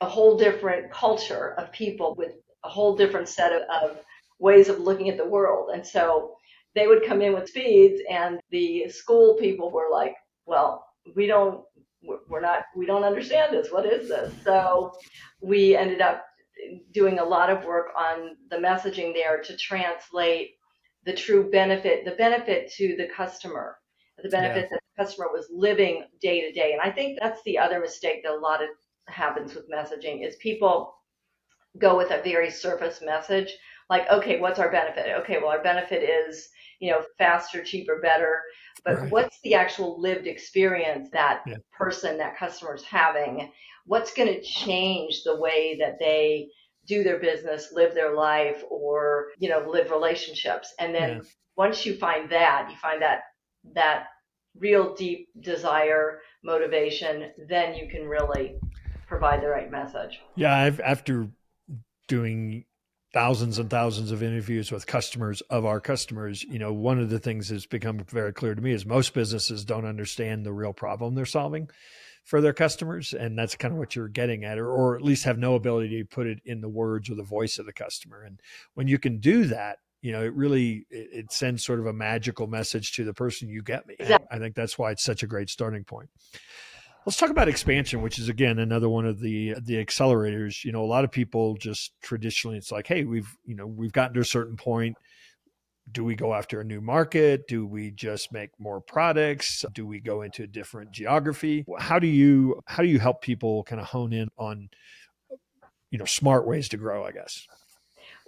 a 0.00 0.08
whole 0.08 0.38
different 0.38 0.90
culture 0.90 1.54
of 1.58 1.72
people 1.72 2.14
with 2.16 2.32
a 2.66 2.68
whole 2.68 2.96
different 2.96 3.28
set 3.28 3.52
of, 3.52 3.62
of 3.82 3.98
ways 4.38 4.68
of 4.68 4.80
looking 4.80 5.08
at 5.08 5.16
the 5.16 5.24
world. 5.24 5.70
And 5.72 5.86
so 5.86 6.34
they 6.74 6.86
would 6.86 7.06
come 7.06 7.22
in 7.22 7.32
with 7.32 7.48
speeds 7.48 8.02
and 8.10 8.40
the 8.50 8.88
school 8.88 9.34
people 9.34 9.70
were 9.70 9.88
like, 9.90 10.14
well, 10.44 10.84
we 11.14 11.26
don't, 11.26 11.62
we're 12.28 12.40
not, 12.40 12.64
we 12.76 12.86
don't 12.86 13.04
understand 13.04 13.54
this. 13.54 13.68
What 13.70 13.86
is 13.86 14.08
this? 14.08 14.32
So 14.44 14.92
we 15.40 15.76
ended 15.76 16.00
up 16.00 16.24
doing 16.92 17.18
a 17.18 17.24
lot 17.24 17.50
of 17.50 17.64
work 17.64 17.88
on 17.98 18.36
the 18.50 18.56
messaging 18.56 19.14
there 19.14 19.40
to 19.42 19.56
translate 19.56 20.50
the 21.04 21.12
true 21.12 21.50
benefit, 21.50 22.04
the 22.04 22.12
benefit 22.12 22.70
to 22.72 22.96
the 22.96 23.08
customer, 23.16 23.76
the 24.22 24.28
benefit 24.28 24.64
yeah. 24.64 24.68
that 24.70 24.80
the 24.96 25.04
customer 25.04 25.28
was 25.32 25.46
living 25.52 26.04
day 26.20 26.40
to 26.40 26.52
day. 26.52 26.72
And 26.72 26.80
I 26.80 26.90
think 26.90 27.18
that's 27.20 27.40
the 27.44 27.58
other 27.58 27.80
mistake 27.80 28.22
that 28.24 28.32
a 28.32 28.36
lot 28.36 28.62
of 28.62 28.68
happens 29.06 29.54
with 29.54 29.70
messaging 29.70 30.26
is 30.26 30.36
people 30.36 30.94
go 31.78 31.96
with 31.96 32.10
a 32.10 32.22
very 32.22 32.50
surface 32.50 33.00
message 33.04 33.52
like 33.88 34.08
okay 34.10 34.40
what's 34.40 34.58
our 34.58 34.70
benefit 34.70 35.06
okay 35.18 35.38
well 35.38 35.50
our 35.50 35.62
benefit 35.62 36.02
is 36.02 36.48
you 36.80 36.90
know 36.90 37.02
faster 37.18 37.62
cheaper 37.62 38.00
better 38.00 38.42
but 38.84 38.98
right. 38.98 39.10
what's 39.10 39.40
the 39.42 39.54
actual 39.54 40.00
lived 40.00 40.26
experience 40.26 41.08
that 41.12 41.42
yeah. 41.46 41.56
person 41.72 42.18
that 42.18 42.36
customer 42.36 42.74
is 42.74 42.84
having 42.84 43.50
what's 43.86 44.12
going 44.12 44.28
to 44.28 44.42
change 44.42 45.22
the 45.24 45.36
way 45.36 45.76
that 45.78 45.98
they 45.98 46.48
do 46.86 47.02
their 47.02 47.18
business 47.18 47.72
live 47.72 47.94
their 47.94 48.14
life 48.14 48.62
or 48.70 49.28
you 49.38 49.48
know 49.48 49.64
live 49.68 49.90
relationships 49.90 50.74
and 50.78 50.94
then 50.94 51.16
yeah. 51.16 51.22
once 51.56 51.86
you 51.86 51.96
find 51.96 52.30
that 52.30 52.68
you 52.70 52.76
find 52.76 53.00
that 53.02 53.20
that 53.74 54.06
real 54.58 54.94
deep 54.94 55.28
desire 55.40 56.20
motivation 56.42 57.30
then 57.48 57.74
you 57.74 57.88
can 57.88 58.06
really 58.06 58.56
provide 59.06 59.42
the 59.42 59.48
right 59.48 59.70
message 59.70 60.20
yeah 60.36 60.56
I've, 60.56 60.80
after 60.80 61.28
doing 62.06 62.64
thousands 63.12 63.58
and 63.58 63.70
thousands 63.70 64.10
of 64.10 64.22
interviews 64.22 64.70
with 64.70 64.86
customers 64.86 65.40
of 65.48 65.64
our 65.64 65.80
customers, 65.80 66.42
you 66.42 66.58
know, 66.58 66.72
one 66.72 66.98
of 66.98 67.08
the 67.08 67.18
things 67.18 67.48
that's 67.48 67.66
become 67.66 67.98
very 68.10 68.32
clear 68.32 68.54
to 68.54 68.60
me 68.60 68.72
is 68.72 68.84
most 68.84 69.14
businesses 69.14 69.64
don't 69.64 69.86
understand 69.86 70.44
the 70.44 70.52
real 70.52 70.72
problem 70.72 71.14
they're 71.14 71.24
solving 71.24 71.70
for 72.24 72.40
their 72.40 72.52
customers. 72.52 73.14
And 73.14 73.38
that's 73.38 73.54
kind 73.54 73.72
of 73.72 73.78
what 73.78 73.96
you're 73.96 74.08
getting 74.08 74.44
at, 74.44 74.58
or, 74.58 74.68
or 74.68 74.96
at 74.96 75.02
least 75.02 75.24
have 75.24 75.38
no 75.38 75.54
ability 75.54 75.98
to 75.98 76.04
put 76.04 76.26
it 76.26 76.40
in 76.44 76.60
the 76.60 76.68
words 76.68 77.08
or 77.08 77.14
the 77.14 77.22
voice 77.22 77.58
of 77.58 77.66
the 77.66 77.72
customer. 77.72 78.22
And 78.22 78.40
when 78.74 78.88
you 78.88 78.98
can 78.98 79.18
do 79.18 79.44
that, 79.46 79.78
you 80.02 80.12
know, 80.12 80.22
it 80.22 80.34
really 80.34 80.86
it, 80.90 81.08
it 81.12 81.32
sends 81.32 81.64
sort 81.64 81.80
of 81.80 81.86
a 81.86 81.92
magical 81.92 82.46
message 82.46 82.92
to 82.92 83.04
the 83.04 83.14
person 83.14 83.48
you 83.48 83.62
get 83.62 83.86
me. 83.86 83.96
Exactly. 83.98 84.28
I 84.30 84.38
think 84.38 84.54
that's 84.54 84.78
why 84.78 84.90
it's 84.90 85.02
such 85.02 85.22
a 85.22 85.26
great 85.26 85.48
starting 85.48 85.84
point. 85.84 86.10
Let's 87.06 87.18
talk 87.18 87.30
about 87.30 87.46
expansion, 87.46 88.02
which 88.02 88.18
is 88.18 88.28
again 88.28 88.58
another 88.58 88.88
one 88.88 89.06
of 89.06 89.20
the 89.20 89.54
the 89.62 89.74
accelerators. 89.74 90.64
You 90.64 90.72
know, 90.72 90.82
a 90.82 90.86
lot 90.86 91.04
of 91.04 91.12
people 91.12 91.54
just 91.54 91.92
traditionally 92.02 92.58
it's 92.58 92.72
like, 92.72 92.88
hey, 92.88 93.04
we've 93.04 93.32
you 93.44 93.54
know 93.54 93.64
we've 93.64 93.92
gotten 93.92 94.14
to 94.14 94.20
a 94.20 94.24
certain 94.24 94.56
point. 94.56 94.96
Do 95.90 96.02
we 96.02 96.16
go 96.16 96.34
after 96.34 96.60
a 96.60 96.64
new 96.64 96.80
market? 96.80 97.46
Do 97.46 97.64
we 97.64 97.92
just 97.92 98.32
make 98.32 98.50
more 98.58 98.80
products? 98.80 99.64
Do 99.72 99.86
we 99.86 100.00
go 100.00 100.22
into 100.22 100.42
a 100.42 100.48
different 100.48 100.90
geography? 100.90 101.64
How 101.78 102.00
do 102.00 102.08
you 102.08 102.60
how 102.66 102.82
do 102.82 102.88
you 102.88 102.98
help 102.98 103.22
people 103.22 103.62
kind 103.62 103.80
of 103.80 103.86
hone 103.86 104.12
in 104.12 104.28
on 104.36 104.68
you 105.92 105.98
know 105.98 106.06
smart 106.06 106.44
ways 106.44 106.68
to 106.70 106.76
grow? 106.76 107.04
I 107.04 107.12
guess. 107.12 107.46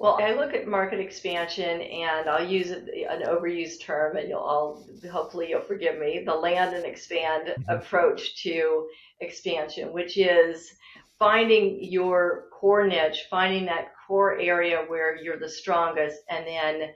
Well, 0.00 0.16
I 0.22 0.32
look 0.32 0.54
at 0.54 0.68
market 0.68 1.00
expansion, 1.00 1.80
and 1.80 2.28
I'll 2.28 2.46
use 2.46 2.70
an 2.70 2.86
overused 3.26 3.80
term, 3.80 4.16
and 4.16 4.28
you'll 4.28 4.38
all 4.38 4.86
hopefully 5.10 5.48
you'll 5.50 5.60
forgive 5.60 5.98
me. 5.98 6.22
The 6.24 6.34
land 6.34 6.76
and 6.76 6.84
expand 6.84 7.48
mm-hmm. 7.48 7.68
approach 7.68 8.40
to 8.44 8.88
expansion, 9.18 9.92
which 9.92 10.16
is 10.16 10.72
finding 11.18 11.82
your 11.82 12.44
core 12.52 12.86
niche, 12.86 13.26
finding 13.28 13.64
that 13.66 13.90
core 14.06 14.38
area 14.38 14.84
where 14.86 15.16
you're 15.16 15.40
the 15.40 15.48
strongest, 15.48 16.18
and 16.30 16.46
then 16.46 16.90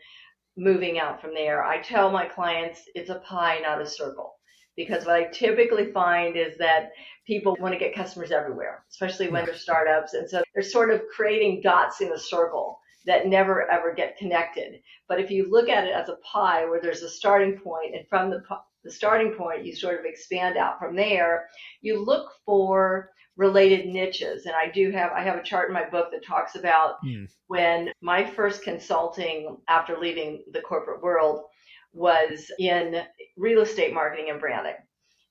moving 0.56 1.00
out 1.00 1.20
from 1.20 1.34
there. 1.34 1.64
I 1.64 1.82
tell 1.82 2.08
my 2.12 2.26
clients 2.26 2.82
it's 2.94 3.10
a 3.10 3.18
pie, 3.18 3.58
not 3.62 3.82
a 3.82 3.86
circle. 3.86 4.36
Because 4.76 5.06
what 5.06 5.16
I 5.16 5.24
typically 5.24 5.90
find 5.90 6.36
is 6.36 6.56
that 6.58 6.92
people 7.26 7.56
want 7.58 7.74
to 7.74 7.80
get 7.80 7.96
customers 7.96 8.30
everywhere, 8.30 8.84
especially 8.90 9.28
when 9.28 9.44
they're 9.44 9.56
startups. 9.56 10.14
And 10.14 10.30
so 10.30 10.40
they're 10.54 10.62
sort 10.62 10.92
of 10.92 11.02
creating 11.14 11.62
dots 11.62 12.00
in 12.00 12.12
a 12.12 12.18
circle 12.18 12.78
that 13.06 13.26
never 13.26 13.70
ever 13.70 13.92
get 13.94 14.16
connected. 14.16 14.80
But 15.08 15.20
if 15.20 15.30
you 15.30 15.50
look 15.50 15.68
at 15.68 15.86
it 15.86 15.94
as 15.94 16.08
a 16.08 16.16
pie 16.16 16.64
where 16.64 16.80
there's 16.80 17.02
a 17.02 17.10
starting 17.10 17.58
point 17.58 17.94
and 17.94 18.06
from 18.08 18.30
the, 18.30 18.42
the 18.84 18.90
starting 18.90 19.32
point, 19.32 19.64
you 19.64 19.74
sort 19.74 19.98
of 19.98 20.04
expand 20.04 20.56
out 20.56 20.78
from 20.78 20.96
there, 20.96 21.48
you 21.80 22.04
look 22.04 22.32
for 22.44 23.10
related 23.36 23.86
niches. 23.86 24.46
And 24.46 24.54
I 24.54 24.70
do 24.70 24.90
have, 24.90 25.12
I 25.12 25.22
have 25.22 25.38
a 25.38 25.42
chart 25.42 25.68
in 25.68 25.74
my 25.74 25.88
book 25.88 26.10
that 26.12 26.24
talks 26.24 26.54
about 26.54 26.96
mm. 27.04 27.28
when 27.46 27.90
my 28.00 28.24
first 28.24 28.62
consulting 28.62 29.56
after 29.68 29.98
leaving 29.98 30.44
the 30.52 30.60
corporate 30.60 31.02
world 31.02 31.44
was 31.92 32.50
in 32.58 33.02
real 33.36 33.62
estate 33.62 33.94
marketing 33.94 34.30
and 34.30 34.40
branding. 34.40 34.74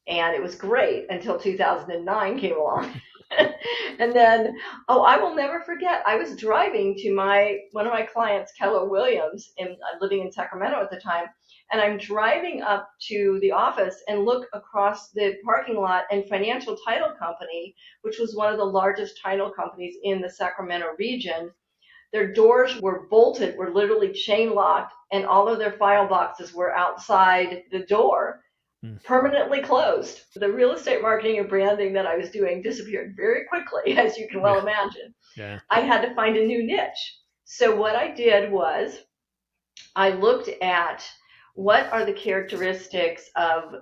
And 0.07 0.36
it 0.36 0.41
was 0.41 0.55
great 0.55 1.05
until 1.10 1.39
2009 1.39 2.39
came 2.39 2.57
along. 2.57 2.99
and 4.00 4.13
then, 4.13 4.58
oh, 4.88 5.04
I 5.04 5.17
will 5.17 5.36
never 5.36 5.62
forget. 5.62 6.04
I 6.06 6.15
was 6.15 6.36
driving 6.36 6.96
to 6.98 7.13
my 7.13 7.60
one 7.72 7.86
of 7.86 7.94
my 7.94 8.04
clients, 8.04 8.52
Keller 8.58 8.88
Williams, 8.88 9.52
and 9.58 9.70
uh, 9.70 9.98
living 10.00 10.22
in 10.22 10.32
Sacramento 10.32 10.82
at 10.82 10.91
the 10.91 11.00
time. 11.00 11.26
And 11.72 11.82
I'm 11.82 11.98
driving 11.98 12.62
up 12.62 12.89
to 13.08 13.39
the 13.41 13.52
office 13.52 14.04
and 14.08 14.26
look 14.26 14.48
across 14.54 15.10
the 15.12 15.36
parking 15.46 15.78
lot, 15.78 16.04
and 16.12 16.28
Financial 16.28 16.78
Title 16.86 17.13
Company, 17.17 17.76
which 18.02 18.20
was 18.20 18.36
one 18.36 18.52
of 18.52 18.60
the 18.60 18.65
largest 18.65 19.20
title 19.22 19.50
companies 19.50 19.96
in 20.04 20.22
the 20.22 20.30
Sacramento 20.30 20.88
region, 20.98 21.52
their 22.12 22.34
doors 22.34 22.78
were 22.82 23.08
bolted, 23.10 23.58
were 23.58 23.74
literally 23.74 24.12
chain 24.12 24.54
locked, 24.54 24.94
and 25.13 25.26
all 25.26 25.48
of 25.48 25.60
their 25.60 25.72
file 25.72 26.08
boxes 26.08 26.54
were 26.54 26.76
outside 26.76 27.63
the 27.72 27.86
door 27.86 28.41
Hmm. 28.84 28.96
permanently 29.04 29.62
closed. 29.62 30.22
The 30.34 30.52
real 30.52 30.72
estate 30.72 31.04
marketing 31.04 31.38
and 31.38 31.48
branding 31.48 31.94
that 31.94 32.08
I 32.08 32.17
was 32.17 32.32
doing 32.32 32.63
disappeared 32.63 33.13
very 33.15 33.46
quickly, 33.46 33.96
as 33.98 34.17
you 34.17 34.28
can 34.28 34.41
well 34.41 34.56
yeah. 34.56 34.62
imagine. 34.62 35.13
Yeah. 35.38 35.60
I 35.70 35.82
had 35.82 36.02
to 36.02 36.15
find 36.15 36.36
a 36.36 36.46
new 36.46 36.65
niche. 36.65 37.20
So 37.46 37.76
what 37.76 37.96
I 37.96 38.10
did 38.10 38.52
was 38.52 38.98
I 39.96 40.10
looked 40.10 40.50
at 40.63 41.08
what 41.54 41.91
are 41.91 42.06
the 42.06 42.13
characteristics 42.13 43.30
of 43.36 43.76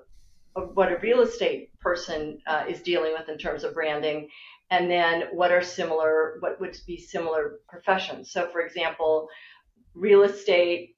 what 0.74 0.92
a 0.92 0.98
real 0.98 1.22
estate 1.22 1.72
person 1.80 2.42
uh, 2.48 2.66
is 2.68 2.82
dealing 2.82 3.14
with 3.14 3.30
in 3.30 3.38
terms 3.38 3.64
of 3.64 3.74
branding, 3.74 4.28
and 4.70 4.92
then 4.92 5.28
what 5.32 5.52
are 5.52 5.62
similar, 5.62 6.38
what 6.42 6.60
would 6.60 6.76
be 6.86 6.98
similar 6.98 7.60
professions. 7.70 8.32
So, 8.32 8.50
for 8.50 8.62
example, 8.62 9.30
real 9.94 10.24
estate, 10.24 10.98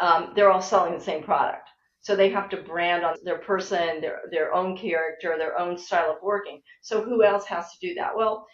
um, 0.00 0.32
they're 0.34 0.50
all 0.50 0.62
selling 0.62 0.94
the 0.94 1.04
same 1.04 1.22
product. 1.22 1.68
So 2.02 2.16
they 2.16 2.30
have 2.30 2.50
to 2.50 2.56
brand 2.58 3.04
on 3.04 3.16
their 3.24 3.38
person, 3.38 4.00
their 4.00 4.20
their 4.30 4.52
own 4.54 4.76
character, 4.76 5.36
their 5.38 5.58
own 5.58 5.78
style 5.78 6.10
of 6.10 6.22
working. 6.22 6.60
So 6.82 7.02
who 7.02 7.24
else 7.24 7.46
has 7.46 7.70
to 7.72 7.88
do 7.88 7.94
that? 7.94 8.16
Well, 8.16 8.46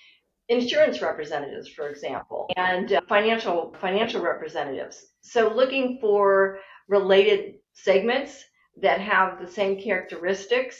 insurance 0.48 1.00
representatives, 1.02 1.68
for 1.68 1.88
example, 1.88 2.48
and 2.56 2.92
uh, 2.92 3.00
financial 3.08 3.74
financial 3.80 4.22
representatives. 4.22 5.04
So 5.22 5.52
looking 5.54 5.98
for 6.00 6.58
related 6.88 7.54
segments 7.72 8.44
that 8.80 9.00
have 9.00 9.40
the 9.40 9.50
same 9.50 9.80
characteristics 9.80 10.78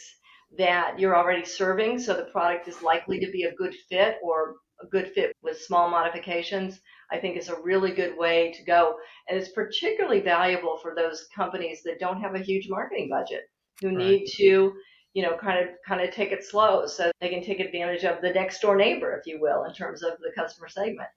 that 0.56 0.98
you're 0.98 1.16
already 1.16 1.44
serving, 1.44 1.98
so 1.98 2.14
the 2.14 2.30
product 2.32 2.68
is 2.68 2.82
likely 2.82 3.18
to 3.20 3.30
be 3.30 3.44
a 3.44 3.54
good 3.54 3.74
fit 3.88 4.16
or 4.22 4.56
a 4.82 4.86
good 4.86 5.08
fit 5.12 5.34
with 5.42 5.60
small 5.60 5.90
modifications, 5.90 6.80
I 7.10 7.18
think 7.18 7.36
is 7.36 7.48
a 7.48 7.60
really 7.60 7.92
good 7.92 8.16
way 8.16 8.52
to 8.52 8.64
go. 8.64 8.96
And 9.28 9.38
it's 9.38 9.52
particularly 9.52 10.20
valuable 10.20 10.76
for 10.78 10.94
those 10.94 11.26
companies 11.34 11.82
that 11.84 11.98
don't 11.98 12.20
have 12.20 12.34
a 12.34 12.40
huge 12.40 12.68
marketing 12.68 13.08
budget, 13.08 13.42
who 13.80 13.88
right. 13.88 13.96
need 13.96 14.26
to, 14.36 14.72
you 15.14 15.22
know, 15.22 15.36
kind 15.36 15.58
of 15.58 15.74
kind 15.86 16.00
of 16.00 16.14
take 16.14 16.32
it 16.32 16.44
slow 16.44 16.86
so 16.86 17.10
they 17.20 17.28
can 17.28 17.42
take 17.42 17.60
advantage 17.60 18.04
of 18.04 18.20
the 18.20 18.30
next 18.30 18.60
door 18.60 18.76
neighbor, 18.76 19.16
if 19.16 19.26
you 19.26 19.40
will, 19.40 19.64
in 19.64 19.72
terms 19.72 20.02
of 20.02 20.12
the 20.18 20.30
customer 20.34 20.68
segment. 20.68 21.08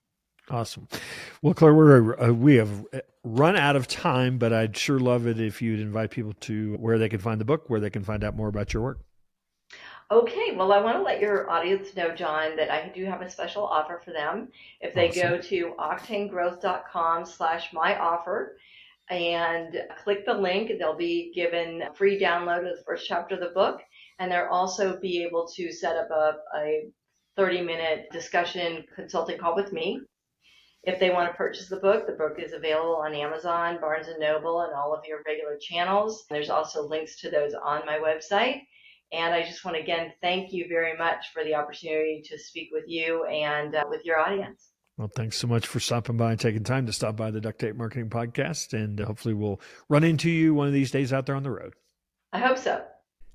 Awesome. 0.50 0.88
Well, 1.42 1.54
Clare, 1.54 1.74
we're, 1.74 2.20
uh, 2.20 2.34
we 2.34 2.56
have 2.56 2.86
run 3.24 3.56
out 3.56 3.76
of 3.76 3.88
time, 3.88 4.38
but 4.38 4.52
I'd 4.52 4.76
sure 4.76 5.00
love 5.00 5.28
it 5.28 5.40
if 5.40 5.62
you'd 5.62 5.80
invite 5.80 6.12
people 6.12 6.34
to 6.42 6.76
where 6.78 6.98
they 6.98 7.10
can 7.10 7.20
find 7.20 7.40
the 7.40 7.46
book, 7.46 7.70
where 7.70 7.80
they 7.80 7.90
can 7.90 8.04
find 8.04 8.24
out 8.24 8.36
more 8.36 8.48
about 8.48 8.74
your 8.74 8.84
work. 8.84 9.00
Okay, 10.12 10.54
well, 10.58 10.74
I 10.74 10.82
want 10.82 10.98
to 10.98 11.04
let 11.04 11.22
your 11.22 11.50
audience 11.50 11.96
know, 11.96 12.14
John, 12.14 12.58
that 12.58 12.70
I 12.70 12.90
do 12.94 13.06
have 13.06 13.22
a 13.22 13.30
special 13.30 13.64
offer 13.64 14.02
for 14.04 14.12
them. 14.12 14.50
If 14.82 14.94
they 14.94 15.08
awesome. 15.08 15.22
go 15.22 15.38
to 15.38 15.74
octaingrowth.com 15.80 17.26
slash 17.26 17.72
my 17.72 17.98
offer 17.98 18.58
and 19.10 19.82
click 20.04 20.26
the 20.26 20.34
link, 20.34 20.70
they'll 20.78 20.98
be 20.98 21.32
given 21.34 21.84
a 21.84 21.94
free 21.94 22.20
download 22.20 22.70
of 22.70 22.78
the 22.78 22.84
first 22.86 23.08
chapter 23.08 23.36
of 23.36 23.42
the 23.42 23.56
book, 23.56 23.80
and 24.20 24.30
they'll 24.30 24.50
also 24.52 25.00
be 25.00 25.24
able 25.24 25.48
to 25.56 25.72
set 25.72 25.96
up 25.96 26.10
a, 26.12 26.34
a 26.58 26.90
30 27.38 27.62
minute 27.62 28.08
discussion 28.12 28.84
consulting 28.94 29.38
call 29.38 29.56
with 29.56 29.72
me. 29.72 30.02
If 30.84 31.00
they 31.00 31.12
want 31.12 31.32
to 31.32 31.38
purchase 31.38 31.70
the 31.70 31.78
book, 31.78 32.06
the 32.06 32.14
book 32.14 32.38
is 32.38 32.52
available 32.52 32.98
on 32.98 33.16
Amazon, 33.16 33.80
Barnes 33.80 34.10
and 34.10 34.20
Noble, 34.20 34.60
and 34.62 34.74
all 34.74 34.94
of 34.94 35.06
your 35.08 35.22
regular 35.26 35.58
channels. 35.58 36.26
There's 36.30 36.50
also 36.50 36.86
links 36.86 37.22
to 37.22 37.30
those 37.30 37.54
on 37.54 37.86
my 37.86 37.98
website. 37.98 38.64
And 39.14 39.34
I 39.34 39.44
just 39.44 39.66
want 39.66 39.76
to 39.76 39.84
again 39.84 40.14
thank 40.22 40.54
you 40.54 40.68
very 40.70 40.98
much 40.98 41.32
for 41.34 41.44
the 41.44 41.56
opportunity 41.56 42.24
to 42.26 42.40
speak 42.40 42.70
with 42.72 42.86
you 42.88 43.26
and 43.26 43.76
uh, 43.76 43.84
with 43.90 44.06
your 44.06 44.20
audience. 44.20 44.70
Well, 44.98 45.10
thanks 45.16 45.38
so 45.38 45.48
much 45.48 45.66
for 45.66 45.80
stopping 45.80 46.18
by 46.18 46.32
and 46.32 46.40
taking 46.40 46.64
time 46.64 46.86
to 46.86 46.94
stop 46.94 47.16
by 47.16 47.32
the 47.32 47.42
Duct 47.42 47.60
Tape 47.60 47.76
Marketing 47.76 48.10
Podcast. 48.10 48.74
And 48.74 49.00
hopefully, 49.00 49.34
we'll 49.34 49.60
run 49.90 50.04
into 50.04 50.30
you 50.30 50.54
one 50.54 50.68
of 50.68 50.74
these 50.74 50.92
days 50.92 51.12
out 51.12 51.26
there 51.26 51.36
on 51.36 51.44
the 51.44 51.52
road. 51.52 51.74
I 52.34 52.40
hope 52.40 52.58
so. 52.58 52.84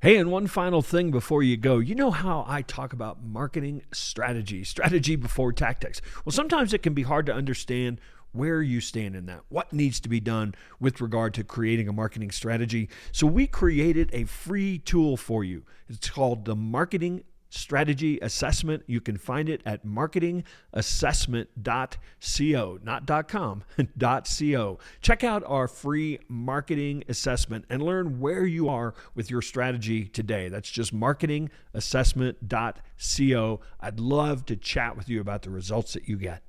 Hey, 0.03 0.19
and 0.19 0.31
one 0.31 0.47
final 0.47 0.83
thing 0.83 1.11
before 1.11 1.43
you 1.43 1.57
go. 1.57 1.79
You 1.79 1.95
know 1.95 2.11
how 2.11 2.45
I 2.47 2.63
talk 2.63 2.93
about 2.93 3.25
marketing 3.25 3.83
strategy, 3.93 4.63
strategy 4.63 5.17
before 5.17 5.53
tactics. 5.53 6.01
Well, 6.25 6.33
sometimes 6.33 6.73
it 6.73 6.83
can 6.83 6.95
be 6.95 7.03
hard 7.03 7.27
to 7.27 7.35
understand 7.35 8.01
where 8.37 8.63
you 8.63 8.81
stand 8.81 9.17
in 9.17 9.27
that, 9.27 9.43
what 9.49 9.73
needs 9.73 10.01
to 10.01 10.09
be 10.09 10.21
done 10.21 10.55
with 10.81 11.01
regard 11.01 11.35
to 11.35 11.45
creating 11.45 11.89
a 11.89 11.93
marketing 11.93 12.31
strategy. 12.31 12.89
So, 13.13 13.27
we 13.27 13.47
created 13.47 14.11
a 14.13 14.25
free 14.25 14.79
tool 14.79 15.17
for 15.17 15.45
you. 15.45 15.65
It's 15.89 16.11
called 16.11 16.45
the 16.45 16.57
Marketing 16.57 17.23
Strategy 17.57 18.19
Assessment. 18.21 18.83
You 18.87 19.01
can 19.01 19.17
find 19.17 19.49
it 19.49 19.63
at 19.65 19.87
marketingassessment.co, 19.87 22.79
not 22.83 23.29
.com, 23.29 23.65
.co. 24.01 24.79
Check 25.01 25.25
out 25.25 25.43
our 25.47 25.67
free 25.69 26.19
marketing 26.29 27.05
assessment 27.09 27.65
and 27.71 27.83
learn 27.83 28.21
where 28.21 28.45
you 28.45 28.69
are 28.69 28.93
with 29.15 29.31
your 29.31 29.41
strategy 29.43 30.07
today. 30.07 30.49
That's 30.49 30.71
just 30.71 30.95
marketingassessment.co. 30.95 33.61
I'd 33.81 34.01
love 34.01 34.45
to 34.47 34.57
chat 34.57 34.97
with 34.97 35.09
you 35.09 35.21
about 35.21 35.43
the 35.43 35.51
results 35.51 35.93
that 35.95 36.09
you 36.09 36.17
get. 36.17 36.43